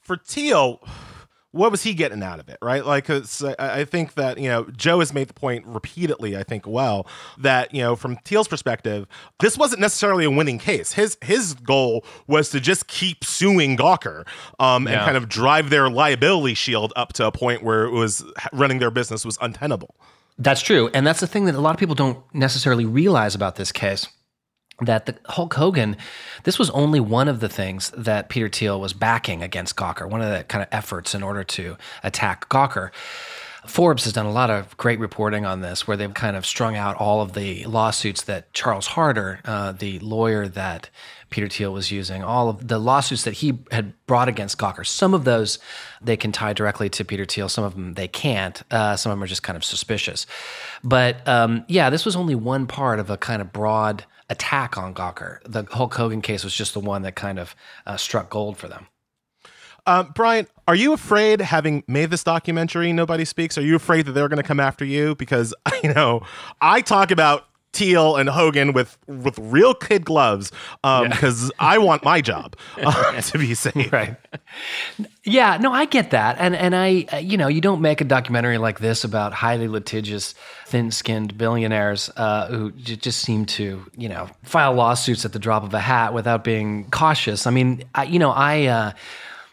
For 0.00 0.16
Thiel, 0.16 0.80
what 1.52 1.72
was 1.72 1.82
he 1.82 1.94
getting 1.94 2.22
out 2.22 2.38
of 2.38 2.48
it, 2.48 2.58
right? 2.62 2.86
Like, 2.86 3.10
I 3.10 3.22
I 3.58 3.84
think 3.84 4.14
that 4.14 4.38
you 4.38 4.48
know 4.48 4.64
Joe 4.76 5.00
has 5.00 5.12
made 5.12 5.26
the 5.26 5.34
point 5.34 5.66
repeatedly. 5.66 6.36
I 6.36 6.44
think 6.44 6.64
well 6.66 7.06
that 7.38 7.74
you 7.74 7.82
know 7.82 7.96
from 7.96 8.16
Thiel's 8.24 8.46
perspective, 8.46 9.06
this 9.40 9.58
wasn't 9.58 9.80
necessarily 9.80 10.24
a 10.24 10.30
winning 10.30 10.58
case. 10.60 10.92
His 10.92 11.18
his 11.22 11.54
goal 11.54 12.04
was 12.28 12.50
to 12.50 12.60
just 12.60 12.86
keep 12.86 13.24
suing 13.24 13.76
Gawker 13.76 14.24
um, 14.60 14.86
and 14.86 14.94
Yeah. 14.94 15.04
kind 15.04 15.16
of 15.16 15.28
drive 15.28 15.70
their 15.70 15.90
liability 15.90 16.54
shield 16.54 16.92
up 16.94 17.12
to 17.14 17.26
a 17.26 17.32
point 17.32 17.64
where 17.64 17.84
it 17.84 17.90
was 17.90 18.24
running 18.52 18.78
their 18.78 18.92
business 18.92 19.24
was 19.24 19.36
untenable. 19.40 19.96
That's 20.40 20.62
true. 20.62 20.90
And 20.94 21.06
that's 21.06 21.20
the 21.20 21.26
thing 21.26 21.44
that 21.44 21.54
a 21.54 21.60
lot 21.60 21.74
of 21.74 21.78
people 21.78 21.94
don't 21.94 22.18
necessarily 22.34 22.86
realize 22.86 23.34
about 23.34 23.56
this 23.56 23.70
case. 23.70 24.08
That 24.80 25.04
the 25.04 25.14
Hulk 25.26 25.52
Hogan, 25.52 25.98
this 26.44 26.58
was 26.58 26.70
only 26.70 27.00
one 27.00 27.28
of 27.28 27.40
the 27.40 27.50
things 27.50 27.90
that 27.90 28.30
Peter 28.30 28.48
Thiel 28.48 28.80
was 28.80 28.94
backing 28.94 29.42
against 29.42 29.76
Gawker, 29.76 30.08
one 30.08 30.22
of 30.22 30.30
the 30.30 30.42
kind 30.44 30.62
of 30.62 30.68
efforts 30.72 31.14
in 31.14 31.22
order 31.22 31.44
to 31.44 31.76
attack 32.02 32.48
Gawker. 32.48 32.90
Forbes 33.66 34.04
has 34.04 34.12
done 34.12 34.26
a 34.26 34.32
lot 34.32 34.50
of 34.50 34.76
great 34.76 34.98
reporting 34.98 35.44
on 35.44 35.60
this, 35.60 35.86
where 35.86 35.96
they've 35.96 36.12
kind 36.14 36.36
of 36.36 36.46
strung 36.46 36.76
out 36.76 36.96
all 36.96 37.20
of 37.20 37.34
the 37.34 37.64
lawsuits 37.64 38.22
that 38.22 38.52
Charles 38.52 38.88
Harder, 38.88 39.40
uh, 39.44 39.72
the 39.72 39.98
lawyer 39.98 40.48
that 40.48 40.88
Peter 41.30 41.48
Thiel 41.48 41.72
was 41.72 41.90
using, 41.90 42.24
all 42.24 42.48
of 42.48 42.68
the 42.68 42.78
lawsuits 42.78 43.22
that 43.24 43.34
he 43.34 43.58
had 43.70 43.94
brought 44.06 44.28
against 44.28 44.58
Gawker. 44.58 44.86
Some 44.86 45.14
of 45.14 45.24
those 45.24 45.58
they 46.02 46.16
can 46.16 46.32
tie 46.32 46.52
directly 46.52 46.88
to 46.90 47.04
Peter 47.04 47.24
Thiel. 47.24 47.48
Some 47.48 47.64
of 47.64 47.74
them 47.74 47.94
they 47.94 48.08
can't. 48.08 48.62
Uh, 48.70 48.96
some 48.96 49.12
of 49.12 49.18
them 49.18 49.22
are 49.22 49.28
just 49.28 49.42
kind 49.42 49.56
of 49.56 49.64
suspicious. 49.64 50.26
But 50.82 51.26
um, 51.28 51.64
yeah, 51.68 51.90
this 51.90 52.04
was 52.04 52.16
only 52.16 52.34
one 52.34 52.66
part 52.66 52.98
of 52.98 53.10
a 53.10 53.16
kind 53.16 53.40
of 53.40 53.52
broad 53.52 54.04
attack 54.28 54.78
on 54.78 54.94
Gawker. 54.94 55.38
The 55.44 55.64
Hulk 55.70 55.94
Hogan 55.94 56.22
case 56.22 56.44
was 56.44 56.54
just 56.54 56.74
the 56.74 56.80
one 56.80 57.02
that 57.02 57.14
kind 57.14 57.38
of 57.38 57.54
uh, 57.86 57.96
struck 57.96 58.30
gold 58.30 58.56
for 58.56 58.68
them. 58.68 58.86
Um, 59.86 60.12
Brian, 60.14 60.46
are 60.68 60.74
you 60.74 60.92
afraid, 60.92 61.40
having 61.40 61.82
made 61.88 62.10
this 62.10 62.24
documentary, 62.24 62.92
Nobody 62.92 63.24
Speaks, 63.24 63.58
are 63.58 63.62
you 63.62 63.76
afraid 63.76 64.06
that 64.06 64.12
they're 64.12 64.28
going 64.28 64.42
to 64.42 64.42
come 64.42 64.60
after 64.60 64.84
you? 64.84 65.14
Because, 65.16 65.54
you 65.82 65.92
know, 65.92 66.22
I 66.60 66.80
talk 66.80 67.10
about 67.10 67.46
Thiel 67.72 68.16
and 68.16 68.28
Hogan 68.28 68.72
with 68.72 68.98
with 69.06 69.38
real 69.38 69.74
kid 69.74 70.04
gloves 70.04 70.50
because 70.82 71.52
I 71.60 71.78
want 71.78 72.04
my 72.04 72.20
job 72.20 72.56
uh, 72.82 73.20
to 73.20 73.38
be 73.38 73.54
safe. 73.54 73.92
right 73.92 74.16
yeah 75.22 75.56
no 75.56 75.72
i 75.72 75.84
get 75.84 76.10
that 76.10 76.36
and 76.40 76.56
and 76.56 76.74
i 76.74 77.06
uh, 77.12 77.18
you 77.18 77.36
know 77.36 77.46
you 77.46 77.60
don't 77.60 77.80
make 77.80 78.00
a 78.00 78.04
documentary 78.04 78.58
like 78.58 78.80
this 78.80 79.04
about 79.04 79.32
highly 79.32 79.68
litigious 79.68 80.34
thin-skinned 80.66 81.38
billionaires 81.38 82.10
uh, 82.16 82.48
who 82.48 82.72
j- 82.72 82.96
just 82.96 83.20
seem 83.20 83.46
to 83.46 83.84
you 83.96 84.08
know 84.08 84.28
file 84.42 84.72
lawsuits 84.72 85.24
at 85.24 85.32
the 85.32 85.38
drop 85.38 85.62
of 85.62 85.72
a 85.72 85.80
hat 85.80 86.12
without 86.12 86.42
being 86.42 86.90
cautious 86.90 87.46
i 87.46 87.50
mean 87.50 87.84
I, 87.94 88.02
you 88.04 88.18
know 88.18 88.30
i 88.32 88.66
uh, 88.66 88.92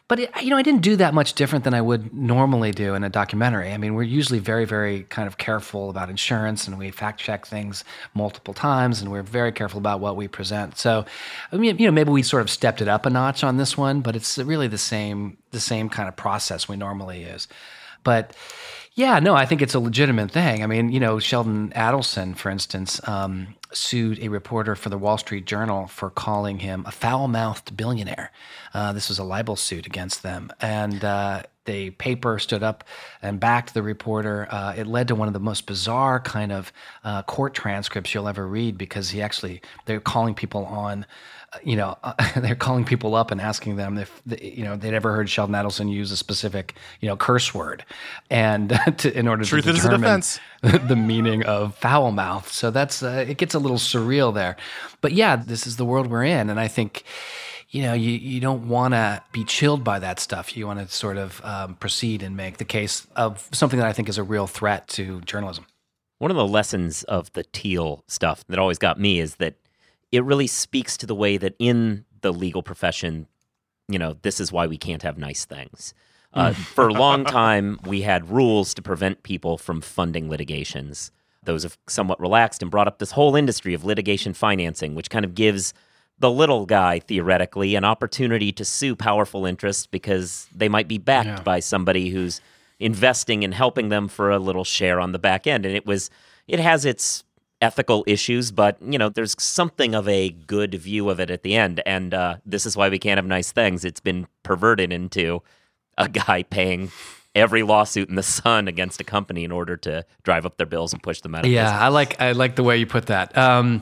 but 0.07 0.19
it, 0.19 0.31
you 0.41 0.49
know, 0.49 0.57
I 0.57 0.61
didn't 0.61 0.81
do 0.81 0.95
that 0.95 1.13
much 1.13 1.33
different 1.33 1.65
than 1.65 1.73
I 1.73 1.81
would 1.81 2.13
normally 2.13 2.71
do 2.71 2.95
in 2.95 3.03
a 3.03 3.09
documentary. 3.09 3.73
I 3.73 3.77
mean, 3.77 3.93
we're 3.93 4.03
usually 4.03 4.39
very, 4.39 4.63
very 4.63 5.03
kind 5.03 5.27
of 5.27 5.37
careful 5.37 5.89
about 5.89 6.09
insurance, 6.09 6.67
and 6.67 6.77
we 6.77 6.91
fact 6.91 7.19
check 7.19 7.45
things 7.45 7.83
multiple 8.13 8.53
times, 8.53 9.01
and 9.01 9.11
we're 9.11 9.23
very 9.23 9.51
careful 9.51 9.79
about 9.79 9.99
what 9.99 10.15
we 10.15 10.27
present. 10.27 10.77
So, 10.77 11.05
I 11.51 11.57
mean, 11.57 11.77
you 11.77 11.85
know, 11.85 11.91
maybe 11.91 12.11
we 12.11 12.23
sort 12.23 12.41
of 12.41 12.49
stepped 12.49 12.81
it 12.81 12.87
up 12.87 13.05
a 13.05 13.09
notch 13.09 13.43
on 13.43 13.57
this 13.57 13.77
one, 13.77 14.01
but 14.01 14.15
it's 14.15 14.37
really 14.37 14.67
the 14.67 14.77
same, 14.77 15.37
the 15.51 15.59
same 15.59 15.89
kind 15.89 16.07
of 16.07 16.15
process 16.15 16.69
we 16.69 16.77
normally 16.77 17.25
use. 17.25 17.49
But 18.03 18.33
yeah, 18.97 19.19
no, 19.19 19.35
I 19.35 19.45
think 19.45 19.61
it's 19.61 19.75
a 19.75 19.79
legitimate 19.79 20.31
thing. 20.31 20.63
I 20.63 20.65
mean, 20.65 20.89
you 20.89 20.99
know, 20.99 21.19
Sheldon 21.19 21.71
Adelson, 21.75 22.35
for 22.35 22.49
instance, 22.49 22.99
um, 23.07 23.53
sued 23.71 24.17
a 24.17 24.29
reporter 24.29 24.75
for 24.75 24.89
the 24.89 24.97
Wall 24.97 25.19
Street 25.19 25.45
Journal 25.45 25.85
for 25.85 26.09
calling 26.09 26.57
him 26.57 26.83
a 26.87 26.91
foul 26.91 27.27
mouthed 27.27 27.77
billionaire. 27.77 28.31
Uh, 28.73 28.93
this 28.93 29.07
was 29.07 29.19
a 29.19 29.23
libel 29.23 29.55
suit 29.55 29.85
against 29.85 30.23
them. 30.23 30.49
And 30.59 31.05
uh, 31.05 31.43
the 31.65 31.91
paper 31.91 32.39
stood 32.39 32.63
up 32.63 32.83
and 33.21 33.39
backed 33.39 33.75
the 33.75 33.83
reporter. 33.83 34.47
Uh, 34.49 34.73
it 34.75 34.87
led 34.87 35.09
to 35.09 35.15
one 35.15 35.27
of 35.27 35.35
the 35.35 35.39
most 35.39 35.67
bizarre 35.67 36.19
kind 36.19 36.51
of 36.51 36.73
uh, 37.03 37.21
court 37.21 37.53
transcripts 37.53 38.15
you'll 38.15 38.27
ever 38.27 38.47
read 38.47 38.79
because 38.79 39.11
he 39.11 39.21
actually, 39.21 39.61
they're 39.85 39.99
calling 39.99 40.33
people 40.33 40.65
on 40.65 41.05
you 41.63 41.75
know, 41.75 41.97
uh, 42.03 42.13
they're 42.39 42.55
calling 42.55 42.85
people 42.85 43.15
up 43.15 43.31
and 43.31 43.39
asking 43.39 43.77
them 43.77 43.97
if 43.97 44.21
you 44.41 44.63
know 44.63 44.75
they'd 44.75 44.93
ever 44.93 45.13
heard 45.13 45.29
Sheldon 45.29 45.55
Adelson 45.55 45.91
use 45.91 46.11
a 46.11 46.17
specific 46.17 46.75
you 46.99 47.07
know 47.07 47.15
curse 47.15 47.53
word, 47.53 47.85
and 48.29 48.77
to, 48.97 49.17
in 49.17 49.27
order 49.27 49.43
Truth 49.43 49.65
to 49.65 49.69
is 49.71 49.79
a 49.79 49.81
determine 49.83 50.01
defense. 50.01 50.39
the 50.61 50.95
meaning 50.95 51.43
of 51.43 51.75
foul 51.75 52.11
mouth. 52.11 52.51
So 52.51 52.71
that's 52.71 53.01
uh, 53.01 53.25
it 53.27 53.37
gets 53.37 53.53
a 53.53 53.59
little 53.59 53.77
surreal 53.77 54.33
there, 54.33 54.57
but 55.01 55.13
yeah, 55.13 55.35
this 55.35 55.65
is 55.67 55.77
the 55.77 55.85
world 55.85 56.07
we're 56.07 56.25
in, 56.25 56.49
and 56.49 56.59
I 56.59 56.67
think. 56.67 57.03
You 57.69 57.81
know, 57.81 57.93
you, 57.93 58.11
you 58.11 58.39
don't 58.39 58.69
want 58.69 58.93
to 58.93 59.21
be 59.33 59.43
chilled 59.43 59.83
by 59.83 59.99
that 59.99 60.21
stuff. 60.21 60.55
You 60.55 60.65
want 60.65 60.79
to 60.79 60.87
sort 60.87 61.17
of 61.17 61.41
um, 61.43 61.75
proceed 61.75 62.23
and 62.23 62.37
make 62.37 62.59
the 62.59 62.65
case 62.65 63.05
of 63.17 63.45
something 63.51 63.77
that 63.77 63.85
I 63.85 63.91
think 63.91 64.07
is 64.07 64.17
a 64.17 64.23
real 64.23 64.47
threat 64.47 64.87
to 64.91 65.19
journalism. 65.21 65.65
One 66.19 66.31
of 66.31 66.37
the 66.37 66.47
lessons 66.47 67.03
of 67.03 67.29
the 67.33 67.43
Thiel 67.43 68.05
stuff 68.07 68.45
that 68.47 68.57
always 68.57 68.77
got 68.77 69.01
me 69.01 69.19
is 69.19 69.35
that 69.35 69.55
it 70.11 70.23
really 70.23 70.47
speaks 70.47 70.97
to 70.97 71.05
the 71.05 71.15
way 71.15 71.37
that 71.37 71.55
in 71.59 72.05
the 72.21 72.31
legal 72.33 72.63
profession, 72.63 73.27
you 73.87 73.99
know, 73.99 74.15
this 74.21 74.39
is 74.39 74.51
why 74.51 74.67
we 74.67 74.77
can't 74.77 75.03
have 75.03 75.17
nice 75.17 75.45
things. 75.45 75.93
Uh, 76.33 76.53
for 76.53 76.87
a 76.87 76.93
long 76.93 77.23
time, 77.41 77.79
we 77.85 78.01
had 78.01 78.29
rules 78.29 78.73
to 78.73 78.81
prevent 78.81 79.23
people 79.23 79.57
from 79.57 79.81
funding 79.81 80.29
litigations. 80.29 81.11
Those 81.43 81.63
have 81.63 81.77
somewhat 81.87 82.19
relaxed 82.19 82.61
and 82.61 82.69
brought 82.69 82.87
up 82.87 82.99
this 82.99 83.11
whole 83.11 83.35
industry 83.35 83.73
of 83.73 83.85
litigation 83.85 84.33
financing, 84.33 84.95
which 84.95 85.09
kind 85.09 85.23
of 85.23 85.35
gives 85.35 85.73
the 86.19 86.31
little 86.31 86.65
guy 86.65 86.99
theoretically 86.99 87.75
an 87.75 87.85
opportunity 87.85 88.51
to 88.51 88.65
sue 88.65 88.95
powerful 88.95 89.45
interests 89.45 89.85
because 89.87 90.47
they 90.53 90.67
might 90.67 90.87
be 90.87 90.97
backed 90.97 91.27
Yeah. 91.27 91.41
by 91.41 91.59
somebody 91.59 92.09
who's 92.09 92.41
investing 92.79 93.43
and 93.43 93.53
helping 93.53 93.89
them 93.89 94.07
for 94.07 94.31
a 94.31 94.39
little 94.39 94.63
share 94.63 94.99
on 94.99 95.11
the 95.11 95.19
back 95.19 95.47
end. 95.47 95.65
And 95.65 95.75
it 95.75 95.85
was, 95.85 96.09
it 96.47 96.59
has 96.59 96.85
its 96.85 97.23
ethical 97.61 98.03
issues, 98.07 98.51
but 98.51 98.77
you 98.81 98.97
know, 98.97 99.09
there's 99.09 99.35
something 99.41 99.95
of 99.95 100.07
a 100.07 100.29
good 100.29 100.75
view 100.75 101.09
of 101.09 101.19
it 101.19 101.29
at 101.29 101.43
the 101.43 101.55
end. 101.55 101.81
And 101.85 102.13
uh, 102.13 102.37
this 102.45 102.65
is 102.65 102.77
why 102.77 102.89
we 102.89 102.99
can't 102.99 103.17
have 103.17 103.25
nice 103.25 103.51
things. 103.51 103.83
It's 103.83 103.99
been 103.99 104.27
perverted 104.43 104.93
into 104.93 105.41
a 105.97 106.07
guy 106.07 106.43
paying 106.43 106.91
every 107.33 107.63
lawsuit 107.63 108.09
in 108.09 108.15
the 108.15 108.23
sun 108.23 108.67
against 108.67 108.99
a 109.01 109.03
company 109.03 109.43
in 109.43 109.51
order 109.51 109.77
to 109.77 110.05
drive 110.23 110.45
up 110.45 110.57
their 110.57 110.65
bills 110.65 110.93
and 110.93 111.01
push 111.01 111.21
them 111.21 111.35
out 111.35 111.45
of 111.45 111.51
Yeah, 111.51 111.65
business. 111.65 111.81
I 111.81 111.87
like 111.89 112.21
I 112.21 112.31
like 112.33 112.55
the 112.55 112.63
way 112.63 112.77
you 112.77 112.87
put 112.87 113.07
that. 113.07 113.37
Um, 113.37 113.79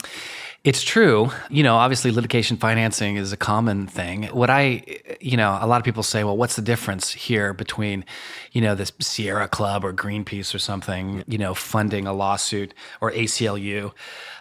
it's 0.66 0.82
true. 0.82 1.30
You 1.48 1.62
know, 1.62 1.76
obviously 1.76 2.10
litigation 2.10 2.56
financing 2.56 3.14
is 3.14 3.32
a 3.32 3.36
common 3.36 3.86
thing. 3.86 4.24
What 4.24 4.50
I, 4.50 4.82
you 5.20 5.36
know, 5.36 5.56
a 5.60 5.66
lot 5.66 5.78
of 5.78 5.84
people 5.84 6.02
say, 6.02 6.24
well, 6.24 6.36
what's 6.36 6.56
the 6.56 6.62
difference 6.62 7.12
here 7.12 7.52
between, 7.52 8.04
you 8.50 8.60
know, 8.60 8.74
this 8.74 8.90
Sierra 8.98 9.46
Club 9.46 9.84
or 9.84 9.92
Greenpeace 9.92 10.52
or 10.56 10.58
something, 10.58 11.22
you 11.28 11.38
know, 11.38 11.54
funding 11.54 12.08
a 12.08 12.12
lawsuit 12.12 12.74
or 13.00 13.12
ACLU? 13.12 13.92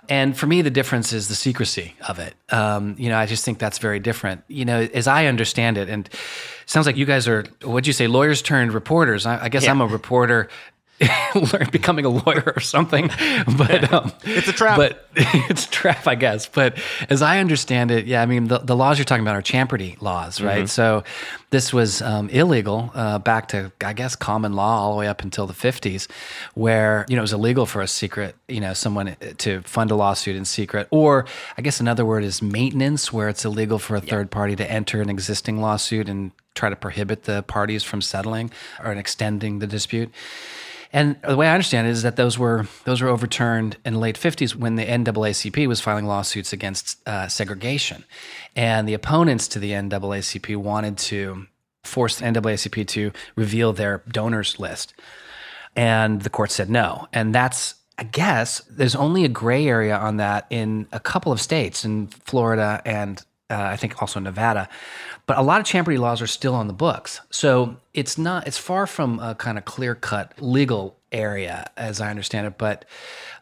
And 0.10 0.36
for 0.36 0.48
me, 0.48 0.64
the 0.64 0.72
difference 0.72 1.14
is 1.14 1.28
the 1.28 1.36
secrecy 1.36 1.94
of 2.08 2.18
it. 2.18 2.34
Um, 2.50 2.96
you 2.98 3.10
know, 3.10 3.20
I 3.20 3.28
just 3.28 3.46
think 3.46 3.60
that's 3.60 3.78
very 3.78 4.00
different. 4.00 4.44
You 4.48 4.66
know, 4.66 4.82
as 4.96 5.06
I 5.06 5.28
understand 5.28 5.78
it, 5.78 5.90
and 5.90 6.08
it 6.08 6.16
sounds 6.66 6.88
like 6.88 6.98
you 6.98 7.06
guys 7.06 7.28
are, 7.28 7.46
what'd 7.62 7.86
you 7.86 7.94
say, 7.94 8.08
lawyers 8.08 8.42
turned 8.42 8.74
reporters. 8.74 9.28
I, 9.28 9.44
I 9.44 9.50
guess 9.50 9.68
I'm 9.68 9.82
a 9.82 9.88
reporter 9.88 10.50
learn 11.36 11.70
becoming 11.72 12.06
a 12.06 12.10
lawyer 12.10 12.54
or 12.56 12.60
something. 12.60 13.10
But 13.58 13.94
um, 13.94 14.12
It's 14.24 14.48
a 14.48 14.54
trap. 14.54 14.78
But 14.78 15.08
it's 15.16 15.66
a 15.66 15.70
trap, 15.70 16.08
I 16.08 16.16
guess. 16.16 16.48
But 16.48 16.78
as 17.10 17.22
I 17.22 17.40
understand 17.40 17.92
it, 17.92 18.06
yeah, 18.06 18.22
I 18.22 18.26
mean 18.26 18.48
the, 18.48 18.60
the 18.60 18.76
laws 18.76 18.98
you're 18.98 19.06
talking 19.06 19.24
about 19.24 19.36
are 19.36 19.42
champerty 19.42 20.02
laws, 20.02 20.42
right? 20.42 20.68
So 20.70 21.04
this 21.52 21.74
was 21.74 22.02
um, 22.02 22.30
illegal 22.30 22.92
uh, 22.94 23.20
back 23.20 23.50
to 23.50 23.72
I 23.84 23.94
guess 23.94 24.16
common 24.16 24.54
law 24.54 24.80
all 24.80 24.94
the 24.94 25.00
way 25.00 25.08
up 25.08 25.22
until 25.22 25.48
the 25.48 25.54
50s, 25.54 26.10
where 26.54 27.06
you 27.08 27.16
know 27.16 27.22
it 27.22 27.24
was 27.24 27.34
illegal 27.34 27.66
for 27.66 27.82
a 27.82 27.88
secret, 27.88 28.36
you 28.48 28.60
know, 28.60 28.74
someone 28.74 29.16
to 29.38 29.62
fund 29.62 29.92
a 29.92 29.96
lawsuit 29.96 30.36
in 30.36 30.46
secret, 30.46 30.88
or 30.92 31.26
I 31.58 31.62
guess 31.62 31.80
another 31.80 32.06
word 32.06 32.24
is 32.24 32.42
maintenance, 32.42 33.12
where 33.14 33.30
it's 33.30 33.46
illegal 33.46 33.80
for 33.80 33.96
a 33.96 34.02
third 34.02 34.32
party 34.32 34.56
to 34.56 34.70
enter 34.70 35.02
an 35.02 35.10
existing 35.10 35.62
lawsuit 35.62 36.10
and 36.10 36.32
try 36.56 36.70
to 36.70 36.76
prohibit 36.76 37.24
the 37.24 37.44
parties 37.44 37.84
from 37.84 38.02
settling 38.02 38.50
or 38.84 38.92
extending 38.94 39.60
the 39.60 39.68
dispute. 39.68 40.12
And 40.96 41.18
the 41.24 41.36
way 41.36 41.50
I 41.50 41.54
understand 41.54 41.88
it 41.88 41.90
is 41.90 42.04
that 42.04 42.16
those 42.16 42.40
were 42.40 42.68
those 42.86 43.02
were 43.02 43.10
overturned 43.10 43.76
in 43.84 43.96
the 43.96 44.00
late 44.00 44.18
50s 44.18 44.56
when 44.56 44.76
the 44.76 44.86
NAACP 44.86 45.68
was 45.68 45.82
filing 45.82 46.06
lawsuits 46.06 46.54
against 46.54 47.06
uh, 47.06 47.28
segregation, 47.28 48.06
and 48.56 48.88
the 48.88 48.94
opponents 48.94 49.50
to 49.50 49.60
the 49.60 49.72
NAACP 49.72 50.56
wanted 50.56 50.98
to 51.00 51.48
force 51.84 52.20
the 52.20 52.26
NAACP 52.26 52.88
to 52.88 53.12
reveal 53.36 53.74
their 53.74 54.04
donors 54.08 54.58
list, 54.58 54.94
and 55.76 56.22
the 56.22 56.30
court 56.30 56.50
said 56.50 56.70
no. 56.70 57.10
And 57.12 57.36
that's 57.36 57.76
I 57.98 58.06
guess 58.06 58.62
there's 58.70 58.96
only 58.96 59.26
a 59.26 59.30
gray 59.30 59.68
area 59.68 59.98
on 59.98 60.16
that 60.18 60.48
in 60.50 60.88
a 60.94 61.02
couple 61.02 61.34
of 61.34 61.42
states, 61.42 61.84
in 61.84 62.08
Florida 62.08 62.82
and 62.86 63.22
uh, 63.50 63.62
I 63.62 63.78
think 63.78 64.02
also 64.02 64.20
Nevada. 64.20 64.68
But 65.28 65.38
a 65.38 65.42
lot 65.42 65.60
of 65.60 65.66
champerty 65.66 65.98
laws 65.98 66.22
are 66.22 66.28
still 66.28 66.56
on 66.56 66.68
the 66.68 66.74
books. 66.74 67.22
So 67.30 67.78
it's 67.94 68.18
not, 68.18 68.48
it's 68.48 68.58
far 68.58 68.88
from 68.88 69.20
a 69.20 69.36
kind 69.36 69.58
of 69.58 69.66
clear 69.66 69.96
cut 69.96 70.34
legal 70.42 70.98
area, 71.12 71.70
as 71.78 72.02
I 72.02 72.10
understand 72.10 72.48
it. 72.48 72.58
But 72.58 72.86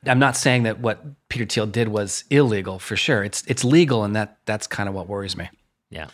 I'm 0.06 0.20
not 0.20 0.38
saying 0.38 0.64
that 0.64 0.80
what 0.80 1.04
Peter 1.30 1.46
Thiel 1.46 1.68
did 1.68 1.88
was 1.88 2.24
illegal 2.30 2.80
for 2.80 2.96
sure. 2.96 3.24
It's, 3.24 3.44
it's 3.48 3.64
legal, 3.64 4.04
and 4.04 4.16
that, 4.16 4.38
that's 4.46 4.68
kind 4.68 4.90
of 4.90 4.96
what 4.96 5.08
worries 5.08 5.36
me. 5.36 5.50
Yeah. 5.90 6.08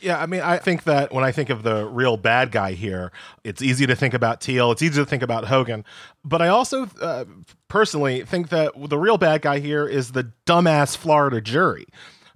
Yeah, 0.00 0.20
I 0.20 0.26
mean, 0.26 0.42
I 0.42 0.58
think 0.58 0.84
that 0.84 1.14
when 1.14 1.24
I 1.24 1.32
think 1.32 1.48
of 1.48 1.62
the 1.62 1.86
real 1.86 2.18
bad 2.18 2.52
guy 2.52 2.72
here, 2.72 3.10
it's 3.42 3.62
easy 3.62 3.86
to 3.86 3.96
think 3.96 4.12
about 4.12 4.42
Thiel. 4.42 4.70
It's 4.70 4.82
easy 4.82 5.00
to 5.00 5.06
think 5.06 5.22
about 5.22 5.46
Hogan. 5.46 5.82
But 6.22 6.42
I 6.42 6.48
also 6.48 6.90
uh, 7.00 7.24
personally 7.68 8.22
think 8.22 8.50
that 8.50 8.72
the 8.76 8.98
real 8.98 9.16
bad 9.16 9.40
guy 9.40 9.60
here 9.60 9.86
is 9.86 10.12
the 10.12 10.30
dumbass 10.44 10.94
Florida 10.94 11.40
jury. 11.40 11.86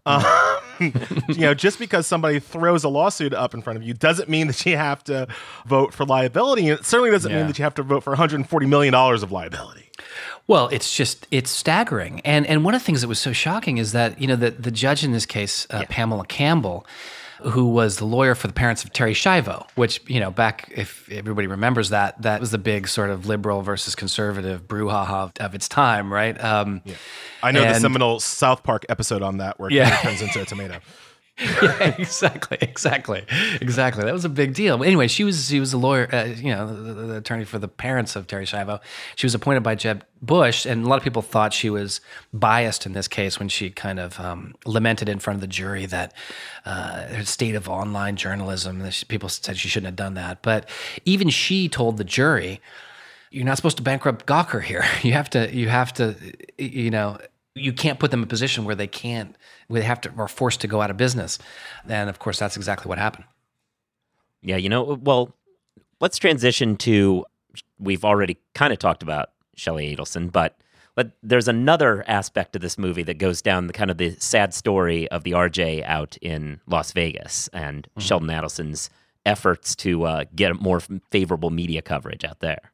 Um, 0.08 0.22
you 1.28 1.40
know, 1.40 1.54
just 1.54 1.78
because 1.78 2.06
somebody 2.06 2.38
throws 2.40 2.84
a 2.84 2.88
lawsuit 2.88 3.34
up 3.34 3.52
in 3.54 3.62
front 3.62 3.76
of 3.76 3.82
you 3.82 3.94
doesn't 3.94 4.28
mean 4.28 4.46
that 4.46 4.64
you 4.64 4.76
have 4.76 5.02
to 5.04 5.26
vote 5.66 5.92
for 5.92 6.04
liability. 6.04 6.68
And 6.68 6.78
it 6.78 6.84
certainly 6.86 7.10
doesn't 7.10 7.30
Yeah. 7.30 7.38
mean 7.38 7.46
that 7.48 7.58
you 7.58 7.64
have 7.64 7.74
to 7.74 7.82
vote 7.82 8.02
for 8.04 8.14
$140 8.14 8.68
million 8.68 8.94
of 8.94 9.32
liability. 9.32 9.90
Well, 10.46 10.68
it's 10.68 10.96
just 10.96 11.26
it's 11.30 11.50
staggering, 11.50 12.20
and 12.24 12.46
and 12.46 12.64
one 12.64 12.74
of 12.74 12.80
the 12.80 12.84
things 12.86 13.02
that 13.02 13.08
was 13.08 13.18
so 13.18 13.32
shocking 13.34 13.76
is 13.76 13.92
that 13.92 14.18
you 14.18 14.26
know 14.26 14.36
the 14.36 14.50
the 14.52 14.70
judge 14.70 15.04
in 15.04 15.12
this 15.12 15.26
case, 15.26 15.66
uh, 15.68 15.84
Pamela 15.90 16.24
Campbell, 16.24 16.86
who 17.42 17.66
was 17.68 17.96
the 17.98 18.04
lawyer 18.04 18.34
for 18.34 18.46
the 18.46 18.52
parents 18.52 18.84
of 18.84 18.92
Terri 18.92 19.12
Schiavo, 19.12 19.66
which 19.74 20.00
you 20.06 20.20
know 20.20 20.30
back 20.30 20.72
if 20.74 21.10
everybody 21.10 21.46
remembers 21.46 21.90
that 21.90 22.20
that 22.22 22.40
was 22.40 22.50
the 22.50 22.58
big 22.58 22.88
sort 22.88 23.10
of 23.10 23.26
liberal 23.26 23.62
versus 23.62 23.94
conservative 23.94 24.66
brouhaha 24.66 25.30
of 25.40 25.54
its 25.54 25.68
time, 25.68 26.12
right? 26.12 26.42
Um, 26.42 26.82
I 27.42 27.52
know 27.52 27.60
the 27.62 27.74
seminal 27.80 28.20
South 28.20 28.62
Park 28.62 28.84
episode 28.88 29.22
on 29.22 29.38
that 29.38 29.58
where 29.60 29.70
Yeah. 29.70 29.88
yeah. 29.88 29.96
turns 29.98 30.22
into 30.22 30.40
a 30.42 30.44
tomato. 30.44 30.78
yeah, 31.62 31.94
exactly, 31.98 32.58
exactly, 32.60 33.24
exactly. 33.60 34.04
That 34.04 34.12
was 34.12 34.24
a 34.24 34.28
big 34.28 34.54
deal. 34.54 34.82
Anyway, 34.82 35.06
she 35.06 35.22
was 35.22 35.48
she 35.48 35.60
was 35.60 35.72
a 35.72 35.78
lawyer, 35.78 36.08
uh, 36.12 36.24
you 36.24 36.52
know, 36.54 36.66
the, 36.66 36.92
the 36.94 37.16
attorney 37.18 37.44
for 37.44 37.58
the 37.60 37.68
parents 37.68 38.16
of 38.16 38.26
Terri 38.26 38.42
Schiavo. 38.42 38.80
She 39.14 39.24
was 39.26 39.34
appointed 39.34 39.62
by 39.62 39.76
Jeb 39.76 40.04
Bush, 40.20 40.66
and 40.66 40.84
a 40.84 40.88
lot 40.88 40.96
of 40.96 41.04
people 41.04 41.22
thought 41.22 41.52
she 41.52 41.70
was 41.70 42.00
biased 42.32 42.86
in 42.86 42.92
this 42.92 43.06
case 43.06 43.38
when 43.38 43.48
she 43.48 43.70
kind 43.70 44.00
of 44.00 44.18
um, 44.18 44.54
lamented 44.66 45.08
in 45.08 45.20
front 45.20 45.36
of 45.36 45.40
the 45.40 45.46
jury 45.46 45.86
that 45.86 46.12
uh, 46.64 47.06
her 47.06 47.24
state 47.24 47.54
of 47.54 47.68
online 47.68 48.16
journalism. 48.16 48.80
that 48.80 48.92
she- 48.94 49.04
People 49.06 49.28
said 49.28 49.56
she 49.56 49.68
shouldn't 49.68 49.86
have 49.86 49.96
done 49.96 50.14
that, 50.14 50.42
but 50.42 50.68
even 51.04 51.28
she 51.28 51.68
told 51.68 51.98
the 51.98 52.04
jury, 52.04 52.60
"You're 53.30 53.44
not 53.46 53.56
supposed 53.56 53.76
to 53.76 53.82
bankrupt 53.84 54.26
Gawker 54.26 54.62
here. 54.62 54.84
You 55.02 55.12
have 55.12 55.30
to. 55.30 55.54
You 55.54 55.68
have 55.68 55.92
to. 55.94 56.16
You 56.58 56.90
know." 56.90 57.18
you 57.54 57.72
can't 57.72 57.98
put 57.98 58.12
them 58.12 58.20
in 58.20 58.24
a 58.24 58.28
position 58.28 58.64
where 58.64 58.76
they 58.76 58.86
can't, 58.86 59.34
they 59.70 59.82
have 59.82 60.00
to, 60.02 60.12
are 60.16 60.28
forced 60.28 60.60
to 60.62 60.66
go 60.66 60.80
out 60.80 60.90
of 60.90 60.96
business. 60.96 61.38
And 61.88 62.08
of 62.08 62.18
course, 62.18 62.38
that's 62.38 62.56
exactly 62.56 62.88
what 62.88 62.98
happened. 62.98 63.24
Yeah, 64.42 64.56
you 64.56 64.68
know, 64.68 64.98
well, 65.02 65.34
let's 66.00 66.18
transition 66.18 66.76
to. 66.78 67.24
We've 67.78 68.04
already 68.04 68.38
kind 68.54 68.72
of 68.72 68.78
talked 68.78 69.02
about 69.02 69.30
Shelley 69.56 69.94
Adelson, 69.94 70.30
but 70.30 70.58
but 70.94 71.12
there's 71.22 71.46
another 71.46 72.04
aspect 72.08 72.56
of 72.56 72.62
this 72.62 72.76
movie 72.76 73.04
that 73.04 73.18
goes 73.18 73.40
down 73.40 73.68
the 73.68 73.72
kind 73.72 73.90
of 73.90 73.98
the 73.98 74.16
sad 74.18 74.52
story 74.52 75.08
of 75.10 75.22
the 75.22 75.32
RJ 75.32 75.84
out 75.84 76.16
in 76.20 76.60
Las 76.66 76.92
Vegas 76.92 77.48
and 77.52 77.86
Sheldon 77.98 78.28
Adelson's 78.28 78.90
efforts 79.24 79.76
to 79.76 80.04
uh, 80.04 80.24
get 80.34 80.60
more 80.60 80.80
favorable 81.10 81.50
media 81.50 81.82
coverage 81.82 82.24
out 82.24 82.40
there. 82.40 82.72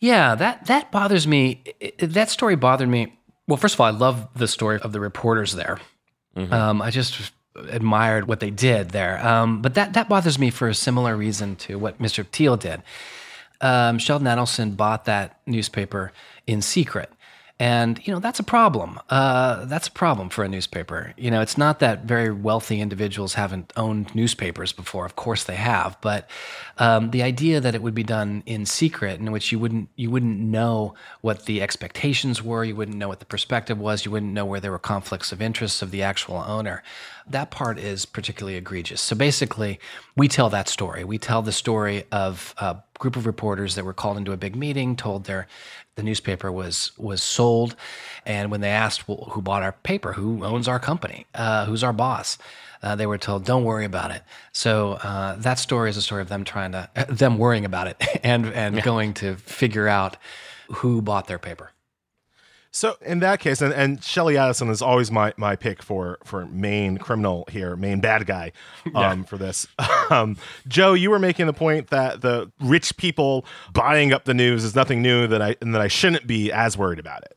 Yeah, 0.00 0.34
that 0.36 0.66
that 0.66 0.92
bothers 0.92 1.26
me. 1.26 1.64
That 1.98 2.30
story 2.30 2.54
bothered 2.54 2.88
me. 2.88 3.18
Well, 3.48 3.56
first 3.56 3.74
of 3.74 3.80
all, 3.80 3.86
I 3.86 3.90
love 3.90 4.28
the 4.36 4.46
story 4.46 4.78
of 4.80 4.92
the 4.92 5.00
reporters 5.00 5.54
there. 5.54 5.78
Um, 6.52 6.82
I 6.82 6.90
just 6.90 7.32
admired 7.70 8.28
what 8.28 8.40
they 8.40 8.50
did 8.50 8.90
there. 8.90 9.24
Um, 9.26 9.62
but 9.62 9.74
that 9.74 9.94
that 9.94 10.08
bothers 10.08 10.38
me 10.38 10.50
for 10.50 10.68
a 10.68 10.74
similar 10.74 11.16
reason 11.16 11.56
to 11.56 11.78
what 11.78 11.98
Mr. 11.98 12.26
Thiel 12.26 12.56
did. 12.56 12.82
Um, 13.60 13.98
Sheldon 13.98 14.28
Adelson 14.28 14.76
bought 14.76 15.04
that 15.06 15.40
newspaper 15.46 16.12
in 16.46 16.62
secret. 16.62 17.10
And, 17.60 18.00
you 18.06 18.12
know, 18.12 18.20
that's 18.20 18.38
a 18.38 18.44
problem. 18.44 19.00
Uh, 19.10 19.64
that's 19.64 19.88
a 19.88 19.90
problem 19.90 20.28
for 20.28 20.44
a 20.44 20.48
newspaper. 20.48 21.12
You 21.16 21.30
know, 21.30 21.40
it's 21.40 21.58
not 21.58 21.80
that 21.80 22.04
very 22.04 22.30
wealthy 22.30 22.80
individuals 22.80 23.34
haven't 23.34 23.72
owned 23.76 24.14
newspapers 24.14 24.72
before. 24.72 25.04
Of 25.04 25.16
course 25.16 25.42
they 25.42 25.56
have. 25.56 25.96
But 26.00 26.30
um, 26.78 27.10
the 27.10 27.24
idea 27.24 27.60
that 27.60 27.74
it 27.74 27.82
would 27.82 27.96
be 27.96 28.04
done 28.04 28.44
in 28.46 28.64
secret, 28.64 29.18
in 29.18 29.32
which 29.32 29.50
you 29.50 29.58
wouldn't, 29.58 29.88
you 29.96 30.08
wouldn't 30.08 30.38
know 30.38 30.94
what 31.20 31.46
the 31.46 31.60
expectations 31.60 32.44
were, 32.44 32.62
you 32.62 32.76
wouldn't 32.76 32.96
know 32.96 33.08
what 33.08 33.18
the 33.18 33.26
perspective 33.26 33.78
was, 33.78 34.04
you 34.04 34.12
wouldn't 34.12 34.32
know 34.32 34.44
where 34.44 34.60
there 34.60 34.70
were 34.70 34.78
conflicts 34.78 35.32
of 35.32 35.42
interests 35.42 35.82
of 35.82 35.90
the 35.90 36.02
actual 36.02 36.36
owner, 36.36 36.84
that 37.30 37.50
part 37.50 37.78
is 37.78 38.06
particularly 38.06 38.56
egregious. 38.56 39.00
So 39.00 39.14
basically, 39.14 39.80
we 40.16 40.28
tell 40.28 40.48
that 40.50 40.68
story. 40.68 41.04
We 41.04 41.18
tell 41.18 41.42
the 41.42 41.52
story 41.52 42.04
of 42.10 42.54
a 42.58 42.82
group 42.98 43.16
of 43.16 43.26
reporters 43.26 43.74
that 43.74 43.84
were 43.84 43.92
called 43.92 44.16
into 44.16 44.32
a 44.32 44.36
big 44.36 44.56
meeting, 44.56 44.96
told 44.96 45.24
their 45.24 45.46
the 45.96 46.02
newspaper 46.02 46.50
was 46.50 46.92
was 46.96 47.22
sold, 47.22 47.74
and 48.24 48.50
when 48.50 48.60
they 48.60 48.70
asked 48.70 49.08
well, 49.08 49.28
who 49.32 49.42
bought 49.42 49.62
our 49.62 49.72
paper, 49.72 50.12
who 50.12 50.44
owns 50.44 50.68
our 50.68 50.78
company, 50.78 51.26
uh, 51.34 51.66
who's 51.66 51.82
our 51.82 51.92
boss, 51.92 52.38
uh, 52.82 52.94
they 52.94 53.06
were 53.06 53.18
told, 53.18 53.44
"Don't 53.44 53.64
worry 53.64 53.84
about 53.84 54.10
it." 54.10 54.22
So 54.52 54.92
uh, 54.94 55.36
that 55.36 55.58
story 55.58 55.90
is 55.90 55.96
a 55.96 56.02
story 56.02 56.22
of 56.22 56.28
them 56.28 56.44
trying 56.44 56.72
to 56.72 56.88
them 57.08 57.38
worrying 57.38 57.64
about 57.64 57.88
it 57.88 58.02
and 58.22 58.46
and 58.46 58.82
going 58.82 59.14
to 59.14 59.36
figure 59.36 59.88
out 59.88 60.16
who 60.68 61.02
bought 61.02 61.26
their 61.26 61.38
paper. 61.38 61.72
So 62.78 62.96
in 63.04 63.18
that 63.20 63.40
case, 63.40 63.60
and, 63.60 63.74
and 63.74 64.04
Shelley 64.04 64.38
Addison 64.38 64.70
is 64.70 64.80
always 64.80 65.10
my, 65.10 65.34
my 65.36 65.56
pick 65.56 65.82
for 65.82 66.18
for 66.22 66.46
main 66.46 66.96
criminal 66.96 67.44
here, 67.50 67.74
main 67.74 68.00
bad 68.00 68.24
guy 68.24 68.52
um, 68.94 69.24
for 69.24 69.36
this. 69.36 69.66
Um, 70.10 70.38
Joe, 70.66 70.94
you 70.94 71.10
were 71.10 71.18
making 71.18 71.48
the 71.48 71.52
point 71.52 71.88
that 71.88 72.22
the 72.22 72.50
rich 72.60 72.96
people 72.96 73.44
buying 73.74 74.10
up 74.10 74.24
the 74.24 74.32
news 74.32 74.64
is 74.64 74.74
nothing 74.74 75.02
new 75.02 75.26
that 75.26 75.42
I 75.42 75.54
and 75.60 75.74
that 75.74 75.82
I 75.82 75.88
shouldn't 75.88 76.26
be 76.26 76.50
as 76.50 76.78
worried 76.78 76.98
about 76.98 77.24
it. 77.24 77.36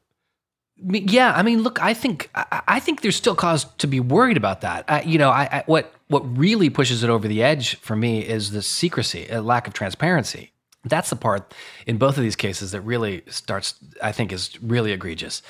Yeah, 1.12 1.34
I 1.36 1.44
mean, 1.44 1.64
look, 1.64 1.82
I 1.82 1.94
think 1.94 2.30
I, 2.34 2.62
I 2.66 2.80
think 2.80 3.02
there's 3.02 3.18
still 3.18 3.36
cause 3.36 3.66
to 3.80 3.88
be 3.88 4.00
worried 4.00 4.38
about 4.38 4.62
that. 4.62 4.86
I, 4.88 5.02
you 5.02 5.18
know, 5.18 5.30
I, 5.30 5.50
I, 5.52 5.64
what 5.66 5.94
what 6.08 6.22
really 6.38 6.70
pushes 6.70 7.04
it 7.04 7.10
over 7.10 7.28
the 7.28 7.44
edge 7.44 7.76
for 7.76 7.98
me 7.98 8.22
is 8.26 8.52
the 8.52 8.62
secrecy, 8.62 9.28
a 9.30 9.42
lack 9.42 9.68
of 9.68 9.74
transparency. 9.74 10.54
That's 10.84 11.10
the 11.12 11.16
part 11.16 11.54
in 11.86 11.98
both 11.98 12.18
of 12.18 12.24
these 12.24 12.36
cases 12.36 12.72
that 12.72 12.82
really 12.82 13.24
starts, 13.28 13.76
I 14.02 14.12
think, 14.12 14.32
is 14.32 14.58
really 14.64 14.92
egregious. 14.92 15.44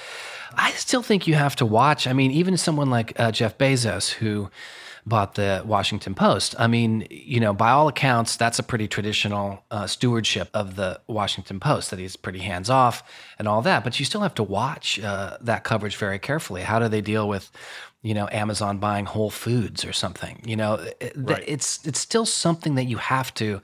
I 0.56 0.72
still 0.72 1.02
think 1.02 1.26
you 1.26 1.36
have 1.36 1.56
to 1.58 1.65
watch. 1.65 2.06
I 2.06 2.13
mean, 2.13 2.32
even 2.32 2.58
someone 2.58 2.89
like 2.89 3.17
uh, 3.20 3.32
Jeff 3.32 3.58
Bezos, 3.58 4.10
who 4.12 4.50
bought 5.06 5.34
the 5.36 5.63
Washington 5.65 6.13
Post. 6.13 6.54
I 6.60 6.67
mean, 6.67 7.08
you 7.10 7.39
know, 7.39 7.54
by 7.54 7.72
all 7.72 7.88
accounts, 7.88 8.36
that's 8.36 8.60
a 8.60 8.63
pretty 8.63 8.88
traditional 8.88 9.63
uh, 9.72 9.88
stewardship 9.88 10.50
of 10.54 10.76
the 10.76 11.00
Washington 11.08 11.60
Post, 11.60 11.89
that 11.89 12.00
he's 12.00 12.15
pretty 12.15 12.39
hands 12.39 12.70
off 12.70 13.02
and 13.39 13.48
all 13.48 13.62
that. 13.63 13.84
But 13.84 14.00
you 14.00 14.06
still 14.06 14.22
have 14.22 14.36
to 14.36 14.44
watch 14.44 15.00
uh, 15.00 15.38
that 15.41 15.63
coverage 15.63 15.96
very 15.96 16.20
carefully. 16.20 16.62
How 16.62 16.78
do 16.78 16.88
they 16.88 17.02
deal 17.02 17.28
with, 17.28 17.52
you 18.04 18.13
know, 18.13 18.28
Amazon 18.32 18.78
buying 18.78 19.06
Whole 19.06 19.32
Foods 19.32 19.84
or 19.86 19.94
something? 19.94 20.39
You 20.46 20.56
know, 20.58 20.86
Right. 21.15 21.44
it's 21.48 21.86
it's 21.88 22.00
still 22.00 22.26
something 22.28 22.76
that 22.76 22.86
you 22.86 22.98
have 22.98 23.34
to 23.36 23.60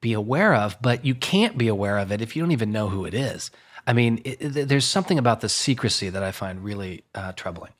be 0.00 0.12
aware 0.12 0.54
of, 0.54 0.76
but 0.80 1.04
you 1.04 1.14
can't 1.14 1.58
be 1.58 1.68
aware 1.68 1.98
of 1.98 2.10
it 2.12 2.20
if 2.22 2.34
you 2.34 2.42
don't 2.42 2.52
even 2.52 2.72
know 2.72 2.88
who 2.88 3.04
it 3.04 3.14
is. 3.14 3.50
I 3.86 3.92
mean, 3.92 4.20
it, 4.24 4.56
it- 4.56 4.68
there's 4.68 4.84
something 4.84 5.18
about 5.18 5.40
the 5.40 5.48
secrecy 5.48 6.08
that 6.10 6.22
I 6.22 6.32
find 6.32 6.64
really 6.64 7.04
uh, 7.14 7.32
troubling. 7.32 7.72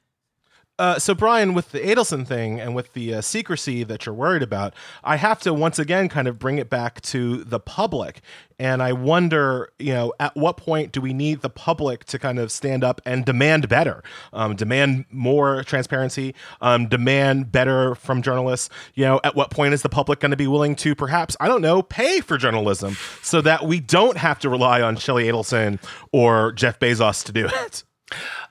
Uh, 0.80 0.98
so 0.98 1.14
Brian, 1.14 1.52
with 1.52 1.72
the 1.72 1.80
Adelson 1.80 2.26
thing 2.26 2.58
and 2.58 2.74
with 2.74 2.94
the 2.94 3.12
uh, 3.12 3.20
secrecy 3.20 3.84
that 3.84 4.06
you're 4.06 4.14
worried 4.14 4.42
about, 4.42 4.72
I 5.04 5.16
have 5.16 5.38
to 5.40 5.52
once 5.52 5.78
again 5.78 6.08
kind 6.08 6.26
of 6.26 6.38
bring 6.38 6.56
it 6.56 6.70
back 6.70 7.02
to 7.02 7.44
the 7.44 7.60
public, 7.60 8.22
and 8.58 8.82
I 8.82 8.94
wonder, 8.94 9.68
you 9.78 9.92
know, 9.92 10.14
at 10.18 10.34
what 10.34 10.56
point 10.56 10.92
do 10.92 11.02
we 11.02 11.12
need 11.12 11.42
the 11.42 11.50
public 11.50 12.06
to 12.06 12.18
kind 12.18 12.38
of 12.38 12.50
stand 12.50 12.82
up 12.82 13.02
and 13.04 13.26
demand 13.26 13.68
better, 13.68 14.02
um, 14.32 14.56
demand 14.56 15.04
more 15.10 15.64
transparency, 15.64 16.34
um, 16.62 16.88
demand 16.88 17.52
better 17.52 17.94
from 17.94 18.22
journalists? 18.22 18.70
You 18.94 19.04
know, 19.04 19.20
at 19.22 19.36
what 19.36 19.50
point 19.50 19.74
is 19.74 19.82
the 19.82 19.90
public 19.90 20.18
going 20.18 20.30
to 20.30 20.36
be 20.38 20.46
willing 20.46 20.76
to 20.76 20.94
perhaps, 20.94 21.36
I 21.40 21.48
don't 21.48 21.60
know, 21.60 21.82
pay 21.82 22.22
for 22.22 22.38
journalism 22.38 22.96
so 23.20 23.42
that 23.42 23.66
we 23.66 23.80
don't 23.80 24.16
have 24.16 24.38
to 24.38 24.48
rely 24.48 24.80
on 24.80 24.96
Shelley 24.96 25.24
Adelson 25.24 25.78
or 26.10 26.52
Jeff 26.52 26.78
Bezos 26.78 27.22
to 27.26 27.32
do 27.32 27.46
it? 27.52 27.84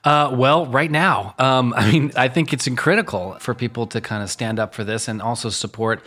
Uh, 0.04 0.30
well, 0.32 0.66
right 0.66 0.90
now, 0.90 1.34
um, 1.38 1.74
I 1.76 1.90
mean, 1.90 2.12
I 2.16 2.28
think 2.28 2.52
it's 2.52 2.68
critical 2.76 3.36
for 3.40 3.54
people 3.54 3.86
to 3.88 4.00
kind 4.00 4.22
of 4.22 4.30
stand 4.30 4.58
up 4.58 4.74
for 4.74 4.84
this 4.84 5.08
and 5.08 5.20
also 5.20 5.48
support 5.50 6.02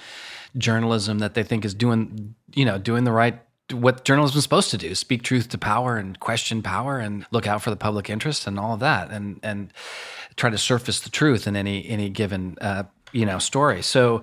journalism 0.58 1.20
that 1.20 1.34
they 1.34 1.44
think 1.44 1.66
is 1.66 1.74
doing, 1.74 2.36
you 2.54 2.66
know, 2.66 2.78
doing 2.78 3.04
the 3.04 3.12
right 3.12 3.40
what 3.72 4.04
journalism 4.04 4.38
is 4.38 4.44
supposed 4.44 4.72
to 4.72 4.78
do: 4.78 4.94
speak 4.94 5.24
truth 5.24 5.50
to 5.50 5.58
power 5.58 5.98
and 5.98 6.20
question 6.20 6.62
power 6.62 7.00
and 7.00 7.26
look 7.32 7.48
out 7.48 7.62
for 7.62 7.70
the 7.70 7.76
public 7.76 8.10
interest 8.10 8.46
and 8.46 8.60
all 8.60 8.74
of 8.74 8.80
that, 8.82 9.10
and 9.10 9.40
and 9.42 9.72
try 10.36 10.50
to 10.50 10.58
surface 10.58 11.00
the 11.00 11.10
truth 11.10 11.48
in 11.48 11.56
any 11.56 11.88
any 11.88 12.10
given 12.10 12.58
uh, 12.62 12.84
you 13.12 13.26
know 13.26 13.40
story. 13.40 13.82
So. 13.82 14.22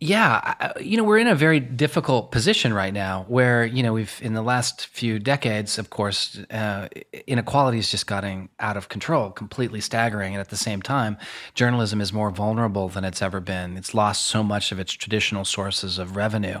Yeah, 0.00 0.74
you 0.80 0.96
know, 0.96 1.02
we're 1.02 1.18
in 1.18 1.26
a 1.26 1.34
very 1.34 1.58
difficult 1.58 2.30
position 2.30 2.72
right 2.72 2.94
now 2.94 3.24
where, 3.26 3.66
you 3.66 3.82
know, 3.82 3.92
we've, 3.92 4.16
in 4.22 4.32
the 4.32 4.42
last 4.42 4.86
few 4.86 5.18
decades, 5.18 5.76
of 5.76 5.90
course, 5.90 6.38
uh, 6.52 6.86
inequality 7.26 7.78
is 7.78 7.90
just 7.90 8.06
getting 8.06 8.48
out 8.60 8.76
of 8.76 8.88
control, 8.88 9.30
completely 9.30 9.80
staggering. 9.80 10.34
And 10.34 10.40
at 10.40 10.50
the 10.50 10.56
same 10.56 10.82
time, 10.82 11.18
journalism 11.54 12.00
is 12.00 12.12
more 12.12 12.30
vulnerable 12.30 12.88
than 12.88 13.02
it's 13.02 13.20
ever 13.20 13.40
been. 13.40 13.76
It's 13.76 13.92
lost 13.92 14.26
so 14.26 14.44
much 14.44 14.70
of 14.70 14.78
its 14.78 14.92
traditional 14.92 15.44
sources 15.44 15.98
of 15.98 16.14
revenue 16.14 16.60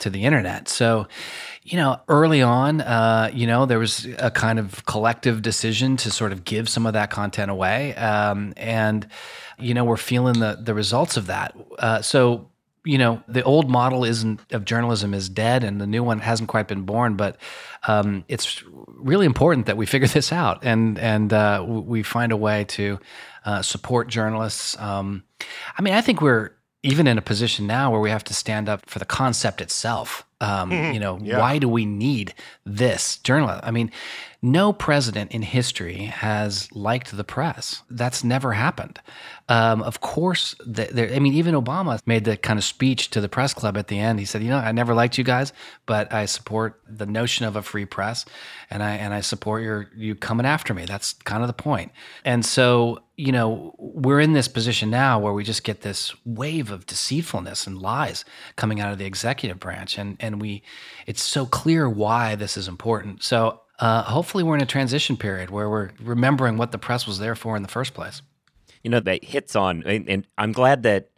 to 0.00 0.10
the 0.10 0.24
internet. 0.24 0.68
So, 0.68 1.08
you 1.62 1.78
know, 1.78 2.00
early 2.08 2.42
on, 2.42 2.82
uh, 2.82 3.30
you 3.32 3.46
know, 3.46 3.64
there 3.64 3.78
was 3.78 4.06
a 4.18 4.30
kind 4.30 4.58
of 4.58 4.84
collective 4.84 5.40
decision 5.40 5.96
to 5.96 6.10
sort 6.10 6.32
of 6.32 6.44
give 6.44 6.68
some 6.68 6.84
of 6.84 6.92
that 6.92 7.08
content 7.08 7.50
away. 7.50 7.94
Um, 7.94 8.52
and, 8.58 9.08
you 9.58 9.72
know, 9.72 9.84
we're 9.84 9.96
feeling 9.96 10.40
the, 10.40 10.58
the 10.60 10.74
results 10.74 11.16
of 11.16 11.28
that. 11.28 11.56
Uh, 11.78 12.02
so, 12.02 12.50
you 12.84 12.98
know, 12.98 13.22
the 13.26 13.42
old 13.42 13.70
model 13.70 14.04
isn't 14.04 14.40
of 14.52 14.64
journalism 14.64 15.14
is 15.14 15.28
dead, 15.28 15.64
and 15.64 15.80
the 15.80 15.86
new 15.86 16.04
one 16.04 16.18
hasn't 16.20 16.48
quite 16.48 16.68
been 16.68 16.82
born. 16.82 17.16
But 17.16 17.36
um, 17.88 18.24
it's 18.28 18.62
really 18.88 19.26
important 19.26 19.66
that 19.66 19.76
we 19.76 19.86
figure 19.86 20.08
this 20.18 20.32
out, 20.32 20.64
and 20.64 20.98
and 20.98 21.32
uh, 21.32 21.64
we 21.66 22.02
find 22.02 22.32
a 22.32 22.36
way 22.36 22.64
to 22.64 22.98
uh, 23.44 23.62
support 23.62 24.08
journalists. 24.08 24.78
Um, 24.78 25.24
I 25.78 25.82
mean, 25.82 25.94
I 25.94 26.00
think 26.00 26.20
we're 26.20 26.50
even 26.82 27.06
in 27.06 27.16
a 27.16 27.22
position 27.22 27.66
now 27.66 27.90
where 27.90 28.00
we 28.00 28.10
have 28.10 28.24
to 28.24 28.34
stand 28.34 28.68
up 28.68 28.84
for 28.86 28.98
the 28.98 29.06
concept 29.06 29.62
itself. 29.62 30.24
Um, 30.42 30.70
you 30.70 31.00
know, 31.00 31.18
Yeah. 31.22 31.38
why 31.38 31.56
do 31.58 31.66
we 31.70 31.86
need 31.86 32.34
this 32.66 33.16
journalism? 33.16 33.60
I 33.64 33.70
mean, 33.70 33.90
no 34.44 34.74
president 34.74 35.32
in 35.32 35.40
history 35.40 36.04
has 36.04 36.70
liked 36.76 37.16
the 37.16 37.24
press. 37.24 37.82
That's 37.88 38.22
never 38.22 38.52
happened. 38.52 39.00
Um, 39.48 39.82
of 39.82 40.02
course, 40.02 40.54
I 40.60 41.18
mean, 41.18 41.32
even 41.32 41.54
Obama 41.54 41.98
made 42.04 42.24
the 42.24 42.36
kind 42.36 42.58
of 42.58 42.64
speech 42.64 43.08
to 43.10 43.22
the 43.22 43.28
press 43.28 43.54
club 43.54 43.78
at 43.78 43.88
the 43.88 43.98
end. 43.98 44.18
He 44.18 44.26
said, 44.26 44.42
"You 44.42 44.50
know, 44.50 44.58
I 44.58 44.72
never 44.72 44.92
liked 44.92 45.16
you 45.16 45.24
guys, 45.24 45.54
but 45.86 46.12
I 46.12 46.26
support 46.26 46.78
the 46.86 47.06
notion 47.06 47.46
of 47.46 47.56
a 47.56 47.62
free 47.62 47.86
press, 47.86 48.26
and 48.70 48.82
I 48.82 48.96
and 48.96 49.14
I 49.14 49.22
support 49.22 49.62
your 49.62 49.88
you 49.96 50.14
coming 50.14 50.44
after 50.44 50.74
me. 50.74 50.84
That's 50.84 51.14
kind 51.14 51.42
of 51.42 51.46
the 51.46 51.54
point." 51.54 51.92
And 52.22 52.44
so, 52.44 53.00
you 53.16 53.32
know, 53.32 53.74
we're 53.78 54.20
in 54.20 54.34
this 54.34 54.48
position 54.48 54.90
now 54.90 55.18
where 55.18 55.32
we 55.32 55.42
just 55.42 55.64
get 55.64 55.80
this 55.80 56.14
wave 56.26 56.70
of 56.70 56.84
deceitfulness 56.84 57.66
and 57.66 57.80
lies 57.80 58.26
coming 58.56 58.78
out 58.78 58.92
of 58.92 58.98
the 58.98 59.06
executive 59.06 59.58
branch, 59.58 59.96
and 59.96 60.18
and 60.20 60.38
we, 60.38 60.62
it's 61.06 61.22
so 61.22 61.46
clear 61.46 61.88
why 61.88 62.34
this 62.34 62.58
is 62.58 62.68
important. 62.68 63.22
So. 63.22 63.60
Uh, 63.78 64.02
hopefully, 64.04 64.44
we're 64.44 64.54
in 64.54 64.62
a 64.62 64.66
transition 64.66 65.16
period 65.16 65.50
where 65.50 65.68
we're 65.68 65.90
remembering 66.00 66.56
what 66.56 66.70
the 66.72 66.78
press 66.78 67.06
was 67.06 67.18
there 67.18 67.34
for 67.34 67.56
in 67.56 67.62
the 67.62 67.68
first 67.68 67.92
place. 67.94 68.22
you 68.84 68.90
know 68.90 69.00
that 69.00 69.24
hits 69.24 69.56
on 69.56 69.82
and, 69.86 70.08
and 70.08 70.26
i'm 70.36 70.52
glad 70.52 70.82
that 70.82 71.08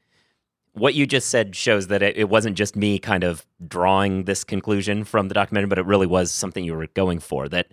what 0.72 0.94
you 0.94 1.04
just 1.06 1.28
said 1.30 1.56
shows 1.56 1.88
that 1.88 2.02
it, 2.02 2.16
it 2.16 2.28
wasn't 2.28 2.56
just 2.56 2.76
me 2.76 2.98
kind 2.98 3.24
of 3.24 3.44
drawing 3.66 4.24
this 4.24 4.44
conclusion 4.44 5.04
from 5.04 5.28
the 5.28 5.34
documentary 5.34 5.68
but 5.68 5.78
it 5.78 5.84
really 5.84 6.06
was 6.06 6.30
something 6.30 6.64
you 6.64 6.74
were 6.74 6.86
going 6.94 7.18
for 7.18 7.48
that 7.48 7.66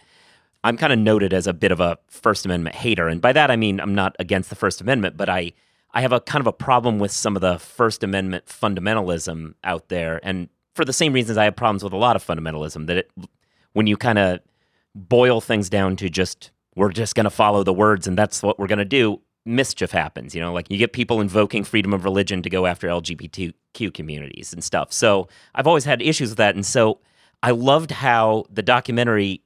i'm 0.63 0.77
kind 0.77 0.91
of 0.91 0.97
noted 0.99 1.31
as 1.33 1.45
a 1.47 1.53
bit 1.53 1.71
of 1.71 1.79
a 1.79 1.97
first 2.07 2.43
amendment 2.45 2.75
hater 2.75 3.07
and 3.07 3.21
by 3.21 3.31
that 3.31 3.51
i 3.51 3.55
mean 3.55 3.79
i'm 3.79 3.93
not 3.95 4.15
against 4.19 4.49
the 4.49 4.55
first 4.55 4.81
amendment 4.81 5.15
but 5.15 5.29
i 5.29 5.51
i 5.93 6.01
have 6.01 6.11
a 6.11 6.19
kind 6.19 6.41
of 6.41 6.47
a 6.47 6.53
problem 6.53 6.97
with 6.97 7.11
some 7.11 7.35
of 7.35 7.41
the 7.41 7.59
first 7.59 8.03
amendment 8.03 8.45
fundamentalism 8.47 9.53
out 9.63 9.89
there 9.89 10.19
and 10.23 10.49
for 10.73 10.83
the 10.85 10.93
same 10.93 11.13
reasons 11.13 11.37
i 11.37 11.43
have 11.43 11.55
problems 11.55 11.83
with 11.83 11.93
a 11.93 11.97
lot 11.97 12.15
of 12.15 12.25
fundamentalism 12.25 12.87
that 12.87 12.97
it 12.97 13.11
when 13.73 13.85
you 13.85 13.95
kind 13.95 14.17
of 14.17 14.39
boil 14.95 15.41
things 15.41 15.69
down 15.69 15.95
to 15.97 16.10
just 16.10 16.51
we're 16.75 16.91
just 16.91 17.15
going 17.15 17.25
to 17.25 17.29
follow 17.29 17.63
the 17.63 17.73
words 17.73 18.08
and 18.08 18.17
that's 18.17 18.41
what 18.41 18.60
we're 18.60 18.67
going 18.67 18.79
to 18.79 18.86
do. 18.86 19.19
Mischief 19.45 19.91
happens 19.91 20.34
you 20.34 20.41
know 20.41 20.53
like 20.53 20.69
you 20.69 20.77
get 20.77 20.93
people 20.93 21.19
invoking 21.19 21.63
freedom 21.63 21.93
of 21.93 22.06
religion 22.06 22.41
to 22.43 22.49
go 22.49 22.65
after 22.65 22.88
lgbtq 22.88 23.93
communities 23.93 24.53
and 24.53 24.63
stuff. 24.63 24.93
So 24.93 25.27
i've 25.56 25.67
always 25.67 25.86
had 25.86 26.01
issues 26.01 26.29
with 26.29 26.38
that. 26.38 26.56
And 26.56 26.65
so 26.65 26.99
i 27.41 27.51
loved 27.51 27.91
how 27.91 28.45
the 28.49 28.62
documentary 28.62 29.43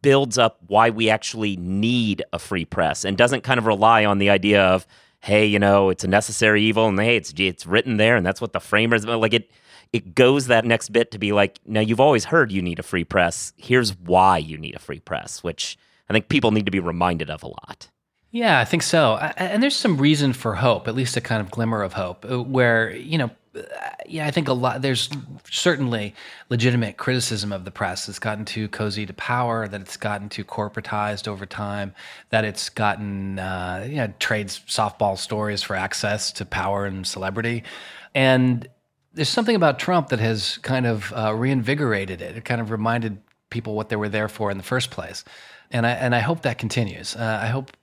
builds 0.00 0.38
up 0.38 0.58
why 0.66 0.90
we 0.90 1.10
actually 1.10 1.56
need 1.56 2.22
a 2.32 2.38
free 2.38 2.64
press 2.64 3.04
and 3.04 3.16
doesn't 3.16 3.42
kind 3.42 3.58
of 3.58 3.66
rely 3.66 4.04
on 4.04 4.18
the 4.18 4.30
idea 4.30 4.62
of 4.62 4.86
hey 5.20 5.44
you 5.44 5.58
know 5.58 5.90
it's 5.90 6.04
a 6.04 6.08
necessary 6.08 6.62
evil 6.62 6.86
and 6.86 6.98
hey 7.00 7.16
it's 7.16 7.32
it's 7.36 7.66
written 7.66 7.96
there 7.96 8.16
and 8.16 8.24
that's 8.24 8.40
what 8.40 8.52
the 8.52 8.60
framers 8.60 9.04
like 9.04 9.34
it 9.34 9.50
it 9.92 10.14
goes 10.14 10.46
that 10.46 10.64
next 10.64 10.90
bit 10.90 11.10
to 11.10 11.18
be 11.18 11.32
like, 11.32 11.58
now 11.66 11.80
you've 11.80 12.00
always 12.00 12.24
heard 12.24 12.50
you 12.50 12.62
need 12.62 12.78
a 12.78 12.82
free 12.82 13.04
press. 13.04 13.52
Here's 13.56 13.96
why 13.98 14.38
you 14.38 14.56
need 14.56 14.74
a 14.74 14.78
free 14.78 15.00
press, 15.00 15.42
which 15.42 15.76
I 16.08 16.12
think 16.12 16.28
people 16.28 16.50
need 16.50 16.64
to 16.66 16.72
be 16.72 16.80
reminded 16.80 17.30
of 17.30 17.42
a 17.42 17.48
lot. 17.48 17.88
Yeah, 18.30 18.58
I 18.58 18.64
think 18.64 18.82
so. 18.82 19.16
And 19.36 19.62
there's 19.62 19.76
some 19.76 19.98
reason 19.98 20.32
for 20.32 20.54
hope, 20.54 20.88
at 20.88 20.94
least 20.94 21.18
a 21.18 21.20
kind 21.20 21.42
of 21.42 21.50
glimmer 21.50 21.82
of 21.82 21.92
hope, 21.92 22.24
uh, 22.24 22.42
where, 22.42 22.90
you 22.90 23.18
know, 23.18 23.30
uh, 23.54 23.60
yeah, 24.06 24.26
I 24.26 24.30
think 24.30 24.48
a 24.48 24.54
lot, 24.54 24.80
there's 24.80 25.10
certainly 25.50 26.14
legitimate 26.48 26.96
criticism 26.96 27.52
of 27.52 27.66
the 27.66 27.70
press. 27.70 28.08
It's 28.08 28.18
gotten 28.18 28.46
too 28.46 28.68
cozy 28.68 29.04
to 29.04 29.12
power, 29.12 29.68
that 29.68 29.82
it's 29.82 29.98
gotten 29.98 30.30
too 30.30 30.44
corporatized 30.46 31.28
over 31.28 31.44
time, 31.44 31.94
that 32.30 32.46
it's 32.46 32.70
gotten, 32.70 33.38
uh, 33.38 33.86
you 33.86 33.96
know, 33.96 34.14
trades 34.18 34.62
softball 34.66 35.18
stories 35.18 35.62
for 35.62 35.76
access 35.76 36.32
to 36.32 36.46
power 36.46 36.86
and 36.86 37.06
celebrity. 37.06 37.64
And 38.14 38.66
there's 39.14 39.28
something 39.28 39.56
about 39.56 39.78
Trump 39.78 40.08
that 40.08 40.20
has 40.20 40.58
kind 40.58 40.86
of 40.86 41.12
uh, 41.12 41.34
reinvigorated 41.34 42.22
it. 42.22 42.36
It 42.36 42.44
kind 42.44 42.60
of 42.60 42.70
reminded 42.70 43.18
people 43.50 43.74
what 43.74 43.88
they 43.88 43.96
were 43.96 44.08
there 44.08 44.28
for 44.28 44.50
in 44.50 44.56
the 44.56 44.62
first 44.62 44.90
place, 44.90 45.24
and 45.70 45.86
I 45.86 45.90
and 45.90 46.14
I 46.14 46.20
hope 46.20 46.42
that 46.42 46.58
continues. 46.58 47.14
Uh, 47.16 47.40
I 47.42 47.46
hope 47.46 47.76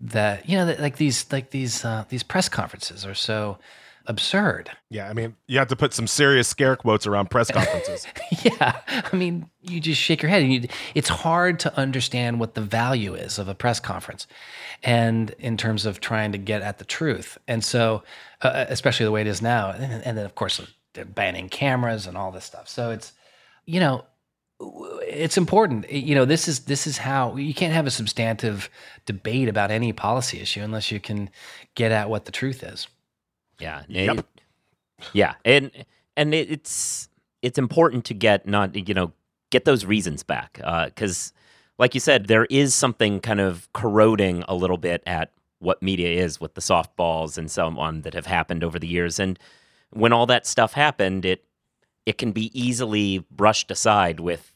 that 0.00 0.48
you 0.48 0.56
know 0.56 0.66
that 0.66 0.80
like 0.80 0.96
these 0.96 1.30
like 1.32 1.50
these 1.50 1.84
uh, 1.84 2.04
these 2.08 2.22
press 2.22 2.48
conferences 2.48 3.06
are 3.06 3.14
so 3.14 3.58
absurd. 4.06 4.70
Yeah, 4.90 5.08
I 5.08 5.12
mean, 5.12 5.36
you 5.46 5.58
have 5.58 5.68
to 5.68 5.76
put 5.76 5.94
some 5.94 6.06
serious 6.06 6.48
scare 6.48 6.76
quotes 6.76 7.06
around 7.06 7.30
press 7.30 7.50
conferences. 7.52 8.06
yeah, 8.42 8.80
I 8.88 9.16
mean, 9.16 9.48
you 9.60 9.80
just 9.80 10.00
shake 10.00 10.22
your 10.22 10.30
head, 10.30 10.42
and 10.42 10.52
you, 10.52 10.68
it's 10.94 11.08
hard 11.08 11.60
to 11.60 11.76
understand 11.78 12.40
what 12.40 12.54
the 12.54 12.60
value 12.60 13.14
is 13.14 13.38
of 13.38 13.48
a 13.48 13.54
press 13.54 13.80
conference, 13.80 14.26
and 14.82 15.30
in 15.38 15.56
terms 15.56 15.86
of 15.86 16.00
trying 16.00 16.32
to 16.32 16.38
get 16.38 16.62
at 16.62 16.78
the 16.78 16.84
truth. 16.84 17.38
And 17.48 17.64
so, 17.64 18.02
uh, 18.42 18.66
especially 18.68 19.04
the 19.04 19.12
way 19.12 19.20
it 19.20 19.26
is 19.26 19.42
now, 19.42 19.70
and, 19.70 20.02
and 20.04 20.18
then 20.18 20.24
of 20.24 20.34
course 20.34 20.60
they're 20.94 21.04
banning 21.04 21.48
cameras 21.48 22.06
and 22.06 22.16
all 22.16 22.30
this 22.30 22.44
stuff. 22.44 22.68
So 22.68 22.90
it's, 22.90 23.12
you 23.64 23.80
know, 23.80 24.04
it's 25.06 25.36
important. 25.36 25.90
You 25.90 26.14
know, 26.14 26.24
this 26.24 26.48
is 26.48 26.60
this 26.60 26.86
is 26.86 26.98
how 26.98 27.36
you 27.36 27.54
can't 27.54 27.72
have 27.72 27.86
a 27.86 27.90
substantive 27.90 28.70
debate 29.06 29.48
about 29.48 29.70
any 29.70 29.92
policy 29.92 30.40
issue 30.40 30.60
unless 30.60 30.90
you 30.90 31.00
can 31.00 31.30
get 31.74 31.92
at 31.92 32.08
what 32.08 32.26
the 32.26 32.32
truth 32.32 32.62
is. 32.62 32.86
Yeah. 33.62 33.82
Yep. 33.88 34.18
It- 34.18 34.26
yeah. 35.12 35.34
And 35.44 35.70
and 36.16 36.34
it, 36.34 36.50
it's 36.50 37.08
it's 37.42 37.58
important 37.58 38.04
to 38.06 38.14
get 38.14 38.46
not 38.46 38.74
you 38.88 38.94
know 38.94 39.12
get 39.50 39.64
those 39.64 39.84
reasons 39.84 40.22
back 40.22 40.60
uh, 40.64 40.86
because 40.86 41.32
like 41.78 41.94
you 41.94 42.00
said 42.00 42.26
there 42.26 42.44
is 42.46 42.74
something 42.74 43.20
kind 43.20 43.40
of 43.40 43.68
corroding 43.72 44.44
a 44.48 44.54
little 44.54 44.76
bit 44.78 45.02
at 45.06 45.32
what 45.58 45.82
media 45.82 46.08
is 46.22 46.40
with 46.40 46.54
the 46.54 46.60
softballs 46.60 47.38
and 47.38 47.50
so 47.50 47.66
on 47.78 48.02
that 48.02 48.14
have 48.14 48.26
happened 48.26 48.64
over 48.64 48.78
the 48.78 48.86
years 48.86 49.18
and 49.18 49.38
when 49.90 50.12
all 50.12 50.26
that 50.26 50.46
stuff 50.46 50.72
happened 50.72 51.24
it 51.24 51.44
it 52.06 52.18
can 52.18 52.32
be 52.32 52.50
easily 52.58 53.24
brushed 53.30 53.70
aside 53.70 54.20
with 54.20 54.52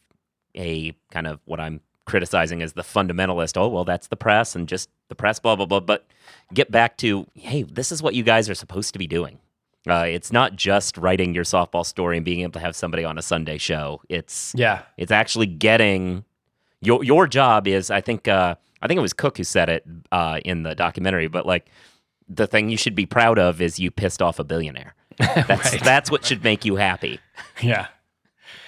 a 0.57 0.93
kind 1.11 1.27
of 1.27 1.41
what 1.45 1.61
I'm 1.61 1.81
criticizing 2.07 2.63
as 2.63 2.73
the 2.73 2.83
fundamentalist. 2.83 3.57
Oh, 3.57 3.69
well, 3.69 3.85
that's 3.85 4.07
the 4.07 4.17
press 4.17 4.57
and 4.57 4.69
just 4.69 4.89
the 5.09 5.15
press, 5.15 5.39
blah, 5.39 5.57
blah, 5.57 5.67
blah. 5.67 5.81
But 5.81 6.07
get 6.55 6.71
back 6.71 6.97
to, 6.99 7.27
hey, 7.35 7.63
this 7.65 7.93
is 7.93 8.03
what 8.03 8.15
you 8.15 8.23
guys 8.23 8.49
are 8.49 8.55
supposed 8.55 8.93
to 8.95 8.99
be 8.99 9.07
doing. 9.07 9.39
Uh, 9.89 10.05
it's 10.09 10.33
not 10.33 10.57
just 10.57 10.97
writing 10.97 11.35
your 11.35 11.45
softball 11.45 11.85
story 11.87 12.17
and 12.17 12.25
being 12.25 12.41
able 12.41 12.53
to 12.53 12.59
have 12.61 12.75
somebody 12.75 13.05
on 13.05 13.19
a 13.19 13.23
Sunday 13.23 13.59
show. 13.59 14.01
It's 14.09 14.53
Yeah. 14.57 14.83
it's 14.97 15.13
actually 15.13 15.47
getting 15.47 16.25
your 16.81 17.05
your 17.05 17.27
job 17.29 17.69
is 17.69 17.91
I 17.91 18.01
think 18.01 18.27
uh, 18.27 18.57
I 18.83 18.87
think 18.89 18.99
it 18.99 19.03
was 19.03 19.13
Cook 19.13 19.37
who 19.39 19.45
said 19.45 19.69
it 19.69 19.85
uh, 20.11 20.41
in 20.45 20.65
the 20.65 20.75
documentary, 20.75 21.29
but 21.29 21.47
like 21.47 21.69
the 22.29 22.49
thing 22.49 22.69
you 22.69 22.77
should 22.77 22.97
be 22.97 23.07
proud 23.07 23.39
of 23.39 23.61
is 23.61 23.79
you 23.79 23.93
pissed 23.93 24.21
off 24.21 24.41
a 24.41 24.45
billionaire. 24.45 24.95
That's 25.19 25.73
Right. 25.73 25.85
that's 25.85 26.11
what 26.11 26.25
should 26.25 26.43
make 26.43 26.65
you 26.65 26.75
happy. 26.77 27.21
Yeah. 27.63 27.87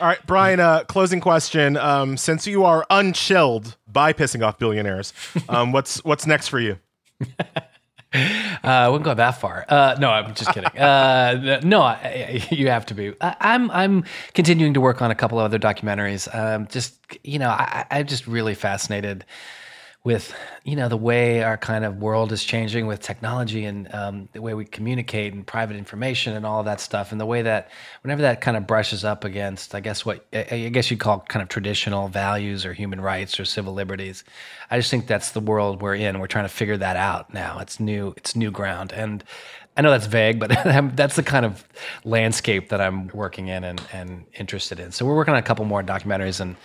All 0.00 0.06
right, 0.06 0.24
Brian, 0.26 0.60
uh, 0.60 0.84
closing 0.84 1.20
question. 1.20 1.76
Um, 1.76 2.16
since 2.16 2.46
you 2.46 2.64
are 2.64 2.86
unchilled 2.88 3.76
by 3.90 4.12
pissing 4.12 4.46
off 4.46 4.58
billionaires, 4.58 5.12
um, 5.48 5.72
what's 5.72 6.04
what's 6.04 6.26
next 6.26 6.48
for 6.48 6.60
you? 6.60 6.78
Uh, 8.14 8.18
I 8.62 8.88
wouldn't 8.88 9.04
go 9.04 9.12
that 9.14 9.32
far. 9.32 9.66
Uh, 9.68 9.96
no, 10.00 10.08
I'm 10.08 10.34
just 10.34 10.50
kidding. 10.54 10.70
Uh, 10.78 11.60
no, 11.62 11.82
I, 11.82 12.42
you 12.50 12.68
have 12.68 12.86
to 12.86 12.94
be. 12.94 13.12
I, 13.20 13.36
I'm 13.40 13.70
I'm 13.70 14.04
continuing 14.34 14.72
to 14.74 14.80
work 14.80 15.02
on 15.02 15.10
a 15.10 15.14
couple 15.14 15.38
of 15.38 15.44
other 15.44 15.58
documentaries. 15.58 16.32
Um, 16.34 16.66
just 16.68 16.98
you 17.24 17.38
know, 17.38 17.48
I- 17.50 17.84
I'm 17.90 18.06
just 18.06 18.26
really 18.26 18.54
fascinated 18.54 19.24
with 20.04 20.32
you 20.64 20.76
know 20.76 20.88
the 20.88 20.96
way 20.96 21.42
our 21.42 21.56
kind 21.56 21.84
of 21.84 21.96
world 21.98 22.32
is 22.32 22.44
changing 22.44 22.86
with 22.86 23.00
technology 23.00 23.64
and 23.64 23.92
um, 23.94 24.28
the 24.32 24.40
way 24.40 24.54
we 24.54 24.64
communicate 24.64 25.34
and 25.34 25.46
private 25.46 25.76
information 25.76 26.34
and 26.34 26.46
all 26.46 26.62
that 26.62 26.80
stuff, 26.80 27.12
and 27.12 27.20
the 27.20 27.26
way 27.26 27.42
that 27.42 27.70
whenever 28.02 28.22
that 28.22 28.40
kind 28.40 28.56
of 28.56 28.66
brushes 28.66 29.04
up 29.04 29.24
against, 29.24 29.74
I 29.74 29.80
guess 29.80 30.06
what 30.06 30.24
I 30.32 30.46
I 30.50 30.68
guess 30.68 30.90
you'd 30.90 31.00
call 31.00 31.20
kind 31.28 31.42
of 31.42 31.48
traditional 31.48 32.08
values 32.08 32.64
or 32.64 32.72
human 32.72 33.00
rights 33.00 33.38
or 33.40 33.44
civil 33.44 33.74
liberties. 33.74 34.24
I 34.70 34.78
just 34.78 34.90
think 34.90 35.06
that's 35.06 35.32
the 35.32 35.40
world 35.40 35.82
we're 35.82 35.96
in. 35.96 36.20
We're 36.20 36.26
trying 36.26 36.46
to 36.46 36.54
figure 36.54 36.76
that 36.76 36.96
out 36.96 37.34
now. 37.34 37.58
It's 37.58 37.80
new. 37.80 38.14
It's 38.16 38.36
new 38.36 38.50
ground, 38.50 38.92
and 38.92 39.24
I 39.78 39.80
know 39.80 39.92
that's 39.92 40.06
vague, 40.06 40.40
but 40.40 40.48
that's 40.96 41.14
the 41.14 41.22
kind 41.22 41.46
of 41.46 41.64
landscape 42.04 42.70
that 42.70 42.80
I'm 42.80 43.06
working 43.08 43.46
in 43.46 43.62
and, 43.62 43.80
and 43.92 44.24
interested 44.34 44.80
in. 44.80 44.90
So 44.90 45.06
we're 45.06 45.14
working 45.14 45.34
on 45.34 45.38
a 45.38 45.42
couple 45.42 45.64
more 45.64 45.84
documentaries 45.84 46.40
and 46.40 46.56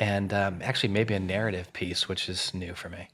and 0.00 0.32
um, 0.32 0.60
actually 0.62 0.88
maybe 0.88 1.14
a 1.14 1.20
narrative 1.20 1.72
piece, 1.72 2.08
which 2.08 2.28
is 2.28 2.52
new 2.52 2.74
for 2.74 2.88
me. 2.88 3.08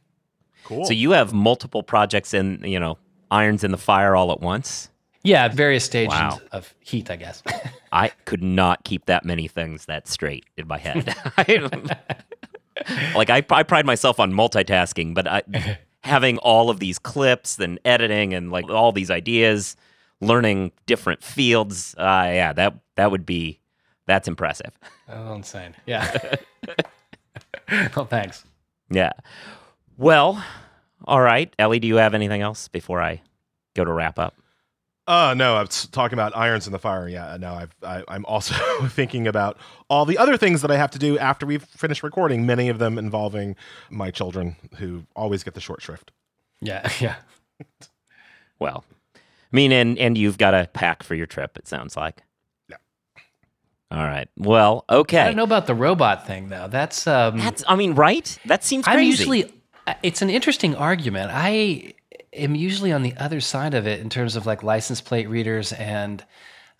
Cool. 0.64 0.87
So 0.87 0.94
you 0.94 1.11
have 1.11 1.35
multiple 1.35 1.83
projects 1.83 2.33
in, 2.33 2.62
you 2.64 2.81
know, 2.81 2.96
irons 3.31 3.62
in 3.62 3.72
the 3.72 3.77
fire 3.79 4.16
all 4.16 4.33
at 4.33 4.40
once. 4.40 4.88
Yeah, 5.22 5.49
various 5.49 5.85
stages 5.85 6.12
Wow. 6.12 6.38
of 6.53 6.72
heat, 6.81 7.11
I 7.11 7.16
guess. 7.16 7.42
I 7.92 8.09
could 8.25 8.42
not 8.42 8.85
keep 8.85 9.07
that 9.07 9.25
many 9.25 9.49
things 9.49 9.87
that 9.87 10.07
straight 10.09 10.44
in 10.57 10.66
my 10.66 10.79
head. 10.79 11.14
Like 13.14 13.31
I, 13.31 13.44
I 13.51 13.62
pride 13.62 13.87
myself 13.87 14.20
on 14.20 14.33
multitasking, 14.33 15.14
but 15.14 15.27
I, 15.27 15.79
having 16.05 16.37
all 16.38 16.68
of 16.68 16.79
these 16.79 16.99
clips 16.99 17.59
and 17.59 17.81
editing 17.87 18.35
and 18.35 18.53
like 18.53 18.68
all 18.70 18.92
these 18.92 19.11
ideas, 19.11 19.77
learning 20.20 20.72
different 20.85 21.22
fields. 21.25 21.94
Uh, 21.96 22.25
yeah, 22.27 22.53
that 22.53 22.75
that 22.96 23.11
would 23.11 23.25
be 23.25 23.61
that's 24.07 24.29
impressive. 24.29 24.79
Oh, 25.09 25.35
insane. 25.35 25.75
Yeah. 25.87 26.37
well, 27.97 28.07
thanks. 28.07 28.45
Yeah. 28.90 29.12
Well, 29.97 30.42
all 31.05 31.21
right, 31.21 31.53
Elie. 31.59 31.81
Do 31.81 31.88
you 31.88 31.97
have 31.97 32.14
anything 32.14 32.42
else 32.42 32.69
before 32.69 33.03
I 33.03 33.23
go 33.75 33.85
to 33.85 33.92
wrap 33.92 34.19
up? 34.19 34.35
Uh, 35.07 35.35
no, 35.37 35.55
I 35.55 35.61
was 35.61 35.87
talking 35.87 36.14
about 36.14 36.37
irons 36.37 36.66
in 36.66 36.73
the 36.73 36.81
fire. 36.81 37.09
Yeah, 37.09 37.37
no, 37.38 37.55
I've, 37.55 37.75
I, 37.83 38.03
I'm 38.09 38.25
also 38.27 38.55
thinking 38.88 39.29
about 39.29 39.57
all 39.88 40.05
the 40.05 40.19
other 40.19 40.37
things 40.37 40.62
that 40.62 40.71
I 40.73 40.77
have 40.77 40.90
to 40.92 40.99
do 40.99 41.16
after 41.19 41.47
we've 41.47 41.62
finished 41.62 42.03
recording, 42.03 42.45
many 42.45 42.69
of 42.69 42.81
them 42.81 42.99
involving 42.99 43.55
my 43.88 44.11
children 44.11 44.57
who 44.79 45.05
always 45.14 45.45
get 45.45 45.55
the 45.55 45.61
short 45.61 45.83
shrift. 45.83 46.11
Yeah. 46.61 46.88
Yeah. 47.01 47.16
Well, 48.59 48.85
I 49.14 49.19
mean, 49.53 49.73
and 49.73 49.99
and 49.99 50.19
you've 50.19 50.37
got 50.38 50.53
a 50.55 50.69
pack 50.73 51.03
for 51.03 51.14
your 51.14 51.27
trip. 51.27 51.57
It 51.57 51.66
sounds 51.66 51.97
like. 51.97 52.23
All 53.90 54.03
right. 54.03 54.29
Well, 54.37 54.85
okay. 54.90 55.20
I 55.20 55.25
don't 55.27 55.37
know 55.37 55.44
about 55.44 55.66
the 55.66 55.75
robot 55.75 56.27
thing 56.27 56.49
though. 56.49 56.66
That's 56.68 57.07
um. 57.07 57.38
That's. 57.38 57.62
I 57.68 57.77
mean, 57.77 57.94
right? 57.94 58.37
That 58.46 58.64
seems 58.64 58.85
crazy. 58.85 58.99
I'm 58.99 59.07
usually. 59.07 59.53
uh, 59.87 59.94
It's 60.03 60.22
an 60.22 60.31
interesting 60.31 60.75
argument. 60.75 61.31
I 61.33 61.94
am 62.33 62.55
usually 62.55 62.92
on 62.92 63.03
the 63.03 63.14
other 63.16 63.40
side 63.40 63.75
of 63.75 63.87
it 63.87 64.01
in 64.01 64.11
terms 64.11 64.35
of 64.37 64.44
like 64.44 64.62
license 64.62 65.01
plate 65.01 65.29
readers 65.29 65.72
and 65.72 66.25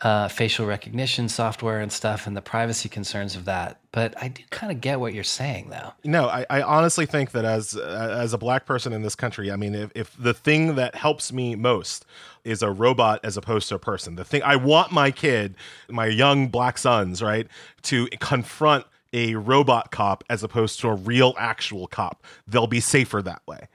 uh, 0.03 0.29
facial 0.29 0.67
recognition 0.67 1.29
software 1.29 1.81
and 1.81 1.91
stuff, 1.91 2.27
and 2.27 2.37
the 2.37 2.43
privacy 2.43 2.89
concerns 2.89 3.35
of 3.35 3.47
that. 3.47 3.81
But 3.93 4.15
I 4.23 4.29
do 4.29 4.43
kind 4.51 4.71
of 4.71 4.81
get 4.83 5.01
what 5.01 5.15
you're 5.15 5.25
saying, 5.25 5.71
though. 5.71 5.93
No, 6.05 6.27
I, 6.29 6.45
I 6.51 6.63
honestly 6.63 7.07
think 7.07 7.31
that 7.31 7.47
as 7.47 7.75
uh, 7.75 8.17
as 8.21 8.35
a 8.35 8.39
black 8.39 8.67
person 8.67 8.93
in 8.93 9.03
this 9.03 9.15
country, 9.15 9.51
I 9.51 9.57
mean, 9.57 9.75
if, 9.75 9.91
if 9.95 10.15
the 10.19 10.35
thing 10.35 10.75
that 10.75 10.95
helps 10.95 11.33
me 11.33 11.55
most 11.55 12.05
is 12.45 12.63
a 12.63 12.71
robot 12.71 13.21
as 13.25 13.39
opposed 13.39 13.69
to 13.71 13.77
a 13.77 13.79
person, 13.79 14.17
the 14.17 14.25
thing 14.25 14.43
I 14.43 14.57
want 14.57 14.93
my 14.93 15.11
kid, 15.11 15.55
my 15.89 16.07
young 16.07 16.49
black 16.49 16.77
sons, 16.77 17.23
right, 17.23 17.47
to 17.85 18.07
confront 18.21 18.85
a 19.15 19.35
robot 19.37 19.91
cop 19.91 20.25
as 20.29 20.43
opposed 20.43 20.79
to 20.81 20.89
a 20.89 20.95
real 20.95 21.35
actual 21.39 21.87
cop. 21.87 22.23
They'll 22.47 22.67
be 22.67 22.81
safer 22.81 23.23
that 23.23 23.41
way. 23.47 23.69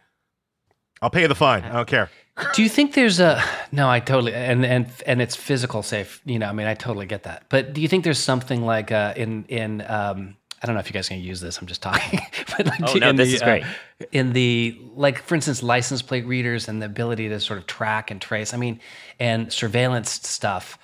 I'll 1.01 1.09
pay 1.09 1.25
the 1.27 1.35
fine. 1.35 1.63
I 1.63 1.73
don't 1.73 1.87
care. 1.87 2.09
Do 2.55 2.63
you 2.63 2.69
think 2.69 2.93
there's 2.93 3.19
a 3.19 3.43
no? 3.71 3.89
I 3.89 3.99
totally 3.99 4.33
and 4.33 4.65
and 4.65 4.87
and 5.05 5.21
it's 5.21 5.35
physical 5.35 5.83
safe. 5.83 6.21
You 6.25 6.39
know, 6.39 6.47
I 6.47 6.53
mean, 6.53 6.67
I 6.67 6.73
totally 6.75 7.05
get 7.05 7.23
that. 7.23 7.43
But 7.49 7.73
do 7.73 7.81
you 7.81 7.87
think 7.87 8.03
there's 8.03 8.19
something 8.19 8.63
like 8.65 8.91
uh, 8.91 9.13
in 9.17 9.45
in 9.49 9.81
um, 9.81 10.37
I 10.63 10.65
don't 10.67 10.75
know 10.75 10.79
if 10.79 10.87
you 10.87 10.93
guys 10.93 11.07
are 11.09 11.15
gonna 11.15 11.21
use 11.21 11.41
this. 11.41 11.57
I'm 11.59 11.67
just 11.67 11.81
talking. 11.81 12.19
but 12.57 12.65
like 12.67 12.81
Oh, 12.83 12.93
no, 12.93 13.09
in 13.09 13.15
this 13.15 13.29
the, 13.29 13.35
is 13.35 13.41
great. 13.41 13.63
Uh, 13.63 14.05
in 14.11 14.33
the 14.33 14.79
like, 14.95 15.19
for 15.23 15.35
instance, 15.35 15.61
license 15.61 16.01
plate 16.01 16.25
readers 16.25 16.67
and 16.67 16.81
the 16.81 16.85
ability 16.85 17.29
to 17.29 17.39
sort 17.39 17.59
of 17.59 17.67
track 17.67 18.11
and 18.11 18.21
trace. 18.21 18.53
I 18.53 18.57
mean, 18.57 18.79
and 19.19 19.51
surveillance 19.51 20.09
stuff. 20.11 20.77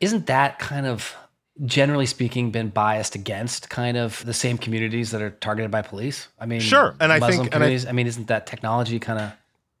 Isn't 0.00 0.26
that 0.26 0.58
kind 0.58 0.86
of 0.86 1.14
generally 1.64 2.06
speaking 2.06 2.50
been 2.50 2.70
biased 2.70 3.14
against 3.14 3.68
kind 3.70 3.96
of 3.96 4.24
the 4.24 4.32
same 4.34 4.58
communities 4.58 5.10
that 5.12 5.22
are 5.22 5.30
targeted 5.30 5.70
by 5.70 5.82
police? 5.82 6.28
I 6.40 6.46
mean, 6.46 6.60
Sure, 6.60 6.96
and 6.98 7.12
I 7.12 7.18
Muslim 7.18 7.42
think- 7.50 7.54
and 7.54 7.62
I- 7.64 7.88
I 7.88 7.92
mean, 7.92 8.06
isn't 8.06 8.26
that 8.28 8.46
technology 8.46 8.98
kind 8.98 9.18
of 9.20 9.32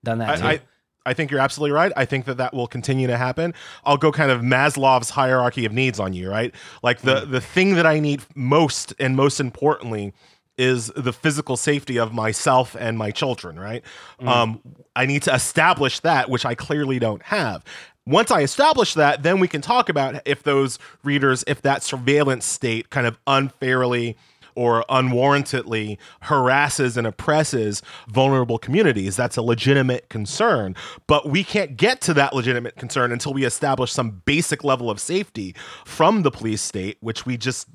done 0.04 0.18
that? 0.18 0.42
I, 0.42 0.52
I 0.52 0.60
I 1.04 1.14
think 1.14 1.30
you're 1.30 1.40
absolutely 1.40 1.72
right. 1.72 1.92
I 1.96 2.04
think 2.04 2.26
that 2.26 2.36
that 2.36 2.54
will 2.54 2.66
continue 2.66 3.06
to 3.08 3.16
happen. 3.16 3.54
I'll 3.84 3.96
go 3.96 4.12
kind 4.12 4.30
of 4.30 4.40
Maslow's 4.40 5.10
hierarchy 5.10 5.64
of 5.64 5.72
needs 5.72 5.98
on 5.98 6.12
you, 6.12 6.30
right? 6.30 6.54
Like 6.82 7.00
the 7.00 7.24
the 7.26 7.40
thing 7.40 7.74
that 7.74 7.86
I 7.86 7.98
need 7.98 8.22
most 8.34 8.94
and 8.98 9.16
most 9.16 9.40
importantly 9.40 10.12
is 10.58 10.88
the 10.94 11.12
physical 11.12 11.56
safety 11.56 11.98
of 11.98 12.12
myself 12.12 12.76
and 12.78 12.98
my 12.98 13.10
children, 13.10 13.58
right? 13.58 13.82
Um, 14.20 14.60
I 14.94 15.06
need 15.06 15.22
to 15.22 15.34
establish 15.34 16.00
that, 16.00 16.28
which 16.28 16.44
I 16.44 16.54
clearly 16.54 16.98
don't 16.98 17.22
have. 17.22 17.64
Once 18.06 18.30
I 18.30 18.42
establish 18.42 18.94
that, 18.94 19.22
then 19.22 19.40
we 19.40 19.48
can 19.48 19.60
talk 19.60 19.88
about 19.88 20.20
if 20.26 20.42
those 20.42 20.78
readers, 21.04 21.42
if 21.46 21.62
that 21.62 21.82
surveillance 21.82 22.44
state 22.44 22.90
kind 22.90 23.06
of 23.06 23.18
unfairly 23.26 24.16
or 24.54 24.84
unwarrantedly 24.88 25.98
harasses 26.22 26.96
and 26.96 27.06
oppresses 27.06 27.82
vulnerable 28.08 28.58
communities. 28.58 29.16
That's 29.16 29.36
a 29.36 29.42
legitimate 29.42 30.08
concern. 30.08 30.74
But 31.06 31.28
we 31.28 31.44
can't 31.44 31.76
get 31.76 32.00
to 32.02 32.14
that 32.14 32.34
legitimate 32.34 32.76
concern 32.76 33.12
until 33.12 33.32
we 33.32 33.44
establish 33.44 33.92
some 33.92 34.22
basic 34.24 34.64
level 34.64 34.90
of 34.90 35.00
safety 35.00 35.54
from 35.84 36.22
the 36.22 36.30
police 36.30 36.62
state, 36.62 36.98
which 37.00 37.26
we 37.26 37.36
just 37.36 37.68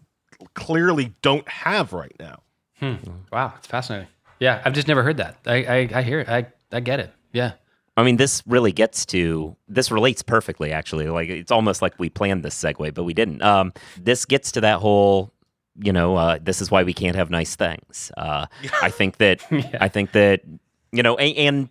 clearly 0.54 1.14
don't 1.22 1.48
have 1.48 1.94
right 1.94 2.16
now. 2.20 2.42
Wow, 3.32 3.54
it's 3.58 3.68
fascinating. 3.68 4.08
Yeah, 4.40 4.62
I've 4.64 4.74
just 4.74 4.88
never 4.88 5.02
heard 5.02 5.18
that. 5.18 5.38
I 5.46 5.56
I, 5.64 5.90
I 5.96 6.02
hear 6.04 6.20
it. 6.20 6.30
I 6.30 6.46
I 6.72 6.80
get 6.80 7.00
it. 7.00 7.12
Yeah. 7.34 7.54
I 7.96 8.04
mean, 8.04 8.18
this 8.18 8.44
really 8.46 8.72
gets 8.72 9.08
to 9.08 9.56
this 9.68 9.90
relates 9.90 10.22
perfectly. 10.22 10.72
Actually, 10.72 11.08
like 11.08 11.30
it's 11.30 11.52
almost 11.52 11.82
like 11.82 11.98
we 11.98 12.10
planned 12.10 12.46
this 12.46 12.54
segue, 12.54 12.94
but 12.94 13.04
we 13.04 13.16
didn't. 13.16 13.42
Um, 13.42 13.74
this 14.00 14.26
gets 14.26 14.52
to 14.52 14.62
that 14.62 14.78
whole, 14.78 15.34
you 15.80 15.94
know, 15.94 16.16
uh, 16.16 16.40
this 16.42 16.62
is 16.62 16.72
why 16.72 16.84
we 16.84 16.94
can't 16.94 17.16
have 17.16 17.30
nice 17.30 17.56
things. 17.56 18.12
Uh, 18.18 18.48
I 18.82 18.90
think 18.90 19.18
that 19.18 19.42
I 19.82 19.88
think 19.88 20.12
that 20.14 20.42
you 20.92 21.04
know, 21.04 21.16
a- 21.20 21.36
and, 21.36 21.70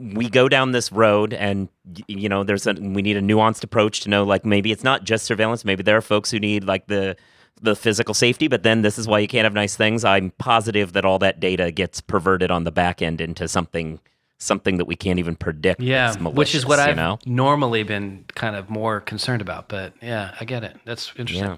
we 0.00 0.28
go 0.30 0.48
down 0.48 0.72
this 0.72 0.90
road, 0.90 1.34
and 1.34 1.68
you 2.06 2.28
know, 2.28 2.44
there's 2.44 2.66
a 2.66 2.72
we 2.72 3.02
need 3.02 3.16
a 3.16 3.20
nuanced 3.20 3.62
approach 3.62 4.00
to 4.00 4.08
know, 4.08 4.24
like 4.24 4.44
maybe 4.44 4.72
it's 4.72 4.84
not 4.84 5.04
just 5.04 5.26
surveillance. 5.26 5.64
Maybe 5.64 5.82
there 5.82 5.96
are 5.96 6.02
folks 6.02 6.30
who 6.30 6.38
need 6.38 6.64
like 6.64 6.86
the 6.86 7.16
the 7.60 7.76
physical 7.76 8.14
safety, 8.14 8.48
but 8.48 8.62
then 8.62 8.82
this 8.82 8.98
is 8.98 9.06
why 9.06 9.18
you 9.18 9.28
can't 9.28 9.44
have 9.44 9.52
nice 9.52 9.76
things. 9.76 10.04
I'm 10.04 10.30
positive 10.38 10.94
that 10.94 11.04
all 11.04 11.18
that 11.18 11.40
data 11.40 11.70
gets 11.70 12.00
perverted 12.00 12.50
on 12.50 12.64
the 12.64 12.72
back 12.72 13.02
end 13.02 13.20
into 13.20 13.46
something 13.48 14.00
something 14.38 14.78
that 14.78 14.86
we 14.86 14.96
can't 14.96 15.18
even 15.18 15.36
predict. 15.36 15.80
Yeah, 15.80 16.14
which 16.16 16.54
is 16.54 16.66
what 16.66 16.78
I've 16.78 16.96
know. 16.96 17.18
normally 17.26 17.82
been 17.82 18.24
kind 18.34 18.56
of 18.56 18.68
more 18.68 19.00
concerned 19.00 19.42
about. 19.42 19.68
But 19.68 19.94
yeah, 20.02 20.34
I 20.40 20.44
get 20.44 20.64
it. 20.64 20.76
That's 20.84 21.12
interesting. 21.16 21.46
Yeah, 21.46 21.56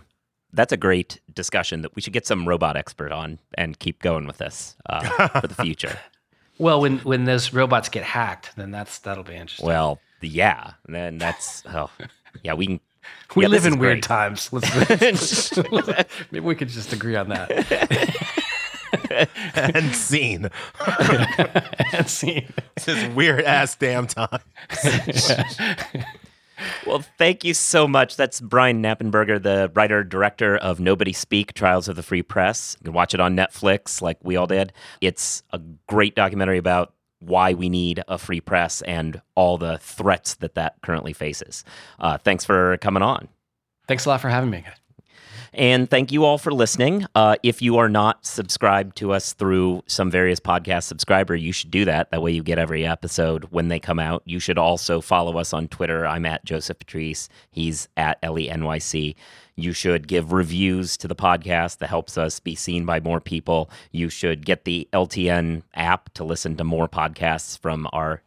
that's 0.55 0.73
a 0.73 0.77
great 0.77 1.21
discussion 1.35 1.83
that 1.83 1.95
we 1.95 2.03
should 2.03 2.12
get 2.12 2.27
some 2.27 2.49
robot 2.49 2.77
expert 2.77 3.12
on 3.12 3.38
and 3.55 3.79
keep 3.79 4.01
going 4.01 4.27
with 4.27 4.38
this 4.38 4.77
uh, 4.88 5.29
for 5.40 5.47
the 5.47 5.55
future. 5.55 5.99
Well, 6.57 6.81
when 6.81 6.99
when 6.99 7.25
those 7.25 7.53
robots 7.53 7.88
get 7.88 8.05
hacked, 8.05 8.55
then 8.55 8.71
that's 8.71 9.01
that'll 9.01 9.25
be 9.25 9.35
interesting. 9.35 9.67
Well, 9.67 9.99
yeah, 10.21 10.75
and 10.87 10.95
then 10.95 11.19
that's 11.19 11.64
oh, 11.67 11.90
yeah, 12.45 12.55
we 12.55 12.67
can. 12.67 12.81
we 13.35 13.43
yeah, 13.43 13.49
live 13.49 13.67
in 13.67 13.81
weird 13.81 13.95
great. 13.95 14.03
times. 14.05 14.53
Let's, 14.53 15.57
maybe 16.31 16.47
we 16.47 16.55
could 16.55 16.69
just 16.69 16.93
agree 16.93 17.17
on 17.17 17.29
that. 17.31 18.31
And 19.55 19.95
scene. 19.95 20.49
and 21.93 22.09
see. 22.09 22.47
this 22.85 23.14
weird 23.14 23.45
ass 23.45 23.75
damn 23.75 24.07
time. 24.07 24.40
Well, 26.87 27.05
thank 27.18 27.44
you 27.44 27.55
so 27.55 27.87
much. 27.88 28.16
That's 28.16 28.40
Brian 28.40 28.83
Knappenberger, 28.83 29.42
the 29.42 29.70
writer 29.74 30.05
director 30.05 30.57
of 30.57 30.81
Nobody 30.81 31.12
Speak: 31.12 31.55
Trials 31.55 31.88
of 31.88 31.96
the 31.96 32.03
Free 32.03 32.22
Press. 32.22 32.77
You 32.81 32.85
can 32.85 32.92
watch 32.94 33.14
it 33.14 33.20
on 33.20 33.37
Netflix, 33.37 34.03
like 34.03 34.18
we 34.22 34.37
all 34.37 34.46
did. 34.46 34.72
It's 35.00 35.42
a 35.53 35.61
great 35.88 36.14
documentary 36.14 36.59
about 36.59 36.94
why 37.20 37.55
we 37.55 37.68
need 37.68 38.03
a 38.07 38.18
free 38.18 38.40
press 38.40 38.83
and 38.83 39.20
all 39.35 39.57
the 39.57 39.79
threats 39.79 40.35
that 40.37 40.55
that 40.55 40.77
currently 40.83 41.12
faces. 41.12 41.64
Uh, 41.98 42.18
thanks 42.18 42.44
for 42.44 42.77
coming 42.79 43.03
on. 43.03 43.29
Thanks 43.87 44.05
a 44.07 44.09
lot 44.11 44.20
for 44.20 44.29
having 44.29 44.50
me. 44.50 44.64
And 45.57 45.88
thank 45.88 46.11
you 46.11 46.25
all 46.25 46.37
for 46.37 46.53
listening. 46.53 47.07
Uh, 47.14 47.37
if 47.45 47.62
you 47.62 47.79
are 47.79 47.88
not 47.88 48.27
subscribed 48.27 48.97
to 48.97 49.12
us 49.12 49.35
through 49.35 49.85
some 49.87 50.11
various 50.11 50.40
podcast 50.40 50.83
subscriber, 50.83 51.37
you 51.37 51.53
should 51.53 51.71
do 51.71 51.85
that. 51.85 52.11
That 52.11 52.23
way 52.23 52.33
you 52.33 52.43
get 52.43 52.59
every 52.59 52.85
episode 52.85 53.45
when 53.51 53.69
they 53.69 53.79
come 53.79 54.01
out. 54.01 54.23
You 54.25 54.40
should 54.40 54.59
also 54.59 55.01
follow 55.01 55.38
us 55.38 55.53
on 55.53 55.69
Twitter. 55.69 56.07
I'm 56.07 56.27
at 56.27 56.45
Joseph 56.45 56.81
Patrice. 56.81 57.29
He's 57.53 57.88
at 57.97 58.19
Elie 58.21 58.49
NYC. 58.49 59.14
You 59.55 59.73
should 59.73 60.09
give 60.09 60.33
reviews 60.33 60.97
to 60.97 61.07
the 61.07 61.14
podcast 61.14 61.79
that 61.79 61.88
helps 61.88 62.19
us 62.19 62.40
be 62.40 62.57
seen 62.57 62.85
by 62.85 62.99
more 62.99 63.21
people. 63.21 63.71
You 63.93 64.09
should 64.09 64.45
get 64.45 64.64
the 64.64 64.88
LTN 64.93 65.62
app 65.75 66.12
to 66.14 66.25
listen 66.25 66.57
to 66.57 66.64
more 66.64 66.88
podcasts 66.88 67.57
from 67.57 67.87
our 67.93 68.23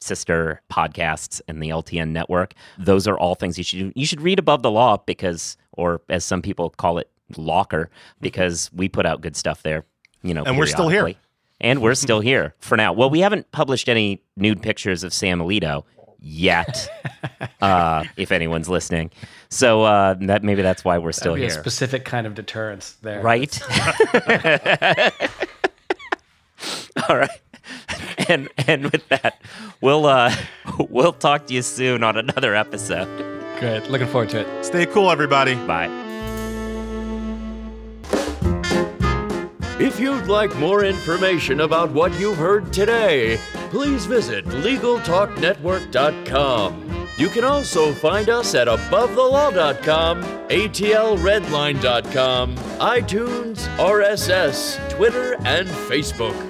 sister 0.00 0.62
podcasts 0.72 1.40
and 1.46 1.62
the 1.62 1.68
LTN 1.68 2.08
network. 2.08 2.54
Those 2.78 3.06
are 3.06 3.18
all 3.18 3.34
things 3.34 3.56
you 3.58 3.64
should 3.64 3.78
do. 3.78 3.92
You 3.94 4.06
should 4.06 4.20
read 4.20 4.38
above 4.38 4.62
the 4.62 4.70
law 4.70 4.96
because, 5.06 5.56
or 5.72 6.00
as 6.08 6.24
some 6.24 6.42
people 6.42 6.70
call 6.70 6.98
it, 6.98 7.10
locker, 7.36 7.90
because 8.20 8.70
we 8.72 8.88
put 8.88 9.06
out 9.06 9.20
good 9.20 9.36
stuff 9.36 9.62
there. 9.62 9.84
You 10.22 10.34
know, 10.34 10.42
And 10.44 10.58
we're 10.58 10.66
still 10.66 10.88
here. 10.88 11.14
And 11.60 11.80
we're 11.82 11.94
still 12.06 12.20
here 12.20 12.54
for 12.58 12.76
now. 12.76 12.92
Well, 12.92 13.10
we 13.10 13.20
haven't 13.20 13.50
published 13.52 13.88
any 13.88 14.22
nude 14.36 14.62
pictures 14.62 15.04
of 15.04 15.12
Sam 15.12 15.38
Alito 15.40 15.84
yet, 16.18 16.90
uh, 17.62 18.04
if 18.16 18.32
anyone's 18.32 18.68
listening. 18.68 19.10
So 19.48 19.84
uh, 19.84 20.14
that 20.20 20.42
maybe 20.42 20.62
that's 20.62 20.84
why 20.84 20.98
we're 20.98 21.12
still 21.12 21.34
Be 21.34 21.42
a 21.44 21.50
here, 21.50 21.60
specific 21.60 22.04
kind 22.04 22.26
of 22.26 22.34
deterrence 22.34 22.96
there. 23.02 23.20
right? 23.22 23.58
All 27.08 27.16
right. 27.16 27.30
And 28.28 28.48
and 28.66 28.90
with 28.90 29.08
that, 29.08 29.40
we'll 29.80 30.06
uh 30.06 30.34
we'll 30.78 31.12
talk 31.12 31.46
to 31.46 31.54
you 31.54 31.62
soon 31.62 32.02
on 32.04 32.16
another 32.16 32.54
episode. 32.54 33.08
Good. 33.60 33.86
Looking 33.88 34.08
forward 34.08 34.30
to 34.30 34.40
it. 34.40 34.64
Stay 34.64 34.86
cool, 34.86 35.10
everybody. 35.10 35.54
Bye. 35.54 35.90
If 39.78 40.00
you'd 40.00 40.26
like 40.26 40.56
more 40.56 40.82
information 40.84 41.60
about 41.60 41.90
what 41.90 42.18
you've 42.18 42.38
heard 42.38 42.72
today, 42.72 43.38
please 43.68 44.06
visit 44.06 44.46
LegalTalkNetwork.com. 44.46 47.06
You 47.18 47.28
can 47.28 47.44
also 47.44 47.92
find 47.92 48.30
us 48.30 48.54
at 48.54 48.66
AboveTheLaw.com, 48.66 50.22
ATLRedline.com, 50.22 52.56
iTunes, 52.56 53.68
RSS, 53.76 54.90
Twitter, 54.90 55.34
and 55.44 55.68
Facebook. 55.68 56.48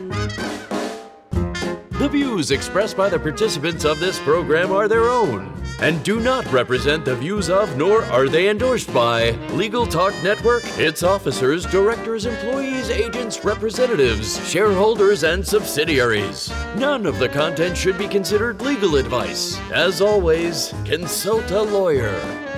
The 1.98 2.08
views 2.08 2.52
expressed 2.52 2.96
by 2.96 3.08
the 3.08 3.18
participants 3.18 3.84
of 3.84 3.98
this 3.98 4.20
program 4.20 4.70
are 4.72 4.86
their 4.86 5.08
own 5.08 5.60
and 5.80 6.02
do 6.04 6.20
not 6.20 6.50
represent 6.52 7.04
the 7.04 7.16
views 7.16 7.48
of 7.48 7.76
nor 7.76 8.04
are 8.06 8.28
they 8.28 8.48
endorsed 8.48 8.92
by 8.92 9.30
Legal 9.52 9.86
Talk 9.86 10.14
Network, 10.22 10.62
its 10.78 11.02
officers, 11.02 11.64
directors, 11.66 12.26
employees, 12.26 12.90
agents, 12.90 13.44
representatives, 13.44 14.46
shareholders, 14.48 15.24
and 15.24 15.46
subsidiaries. 15.46 16.50
None 16.76 17.06
of 17.06 17.18
the 17.18 17.28
content 17.28 17.76
should 17.76 17.98
be 17.98 18.08
considered 18.08 18.60
legal 18.62 18.96
advice. 18.96 19.58
As 19.70 20.00
always, 20.00 20.74
consult 20.84 21.50
a 21.50 21.62
lawyer. 21.62 22.49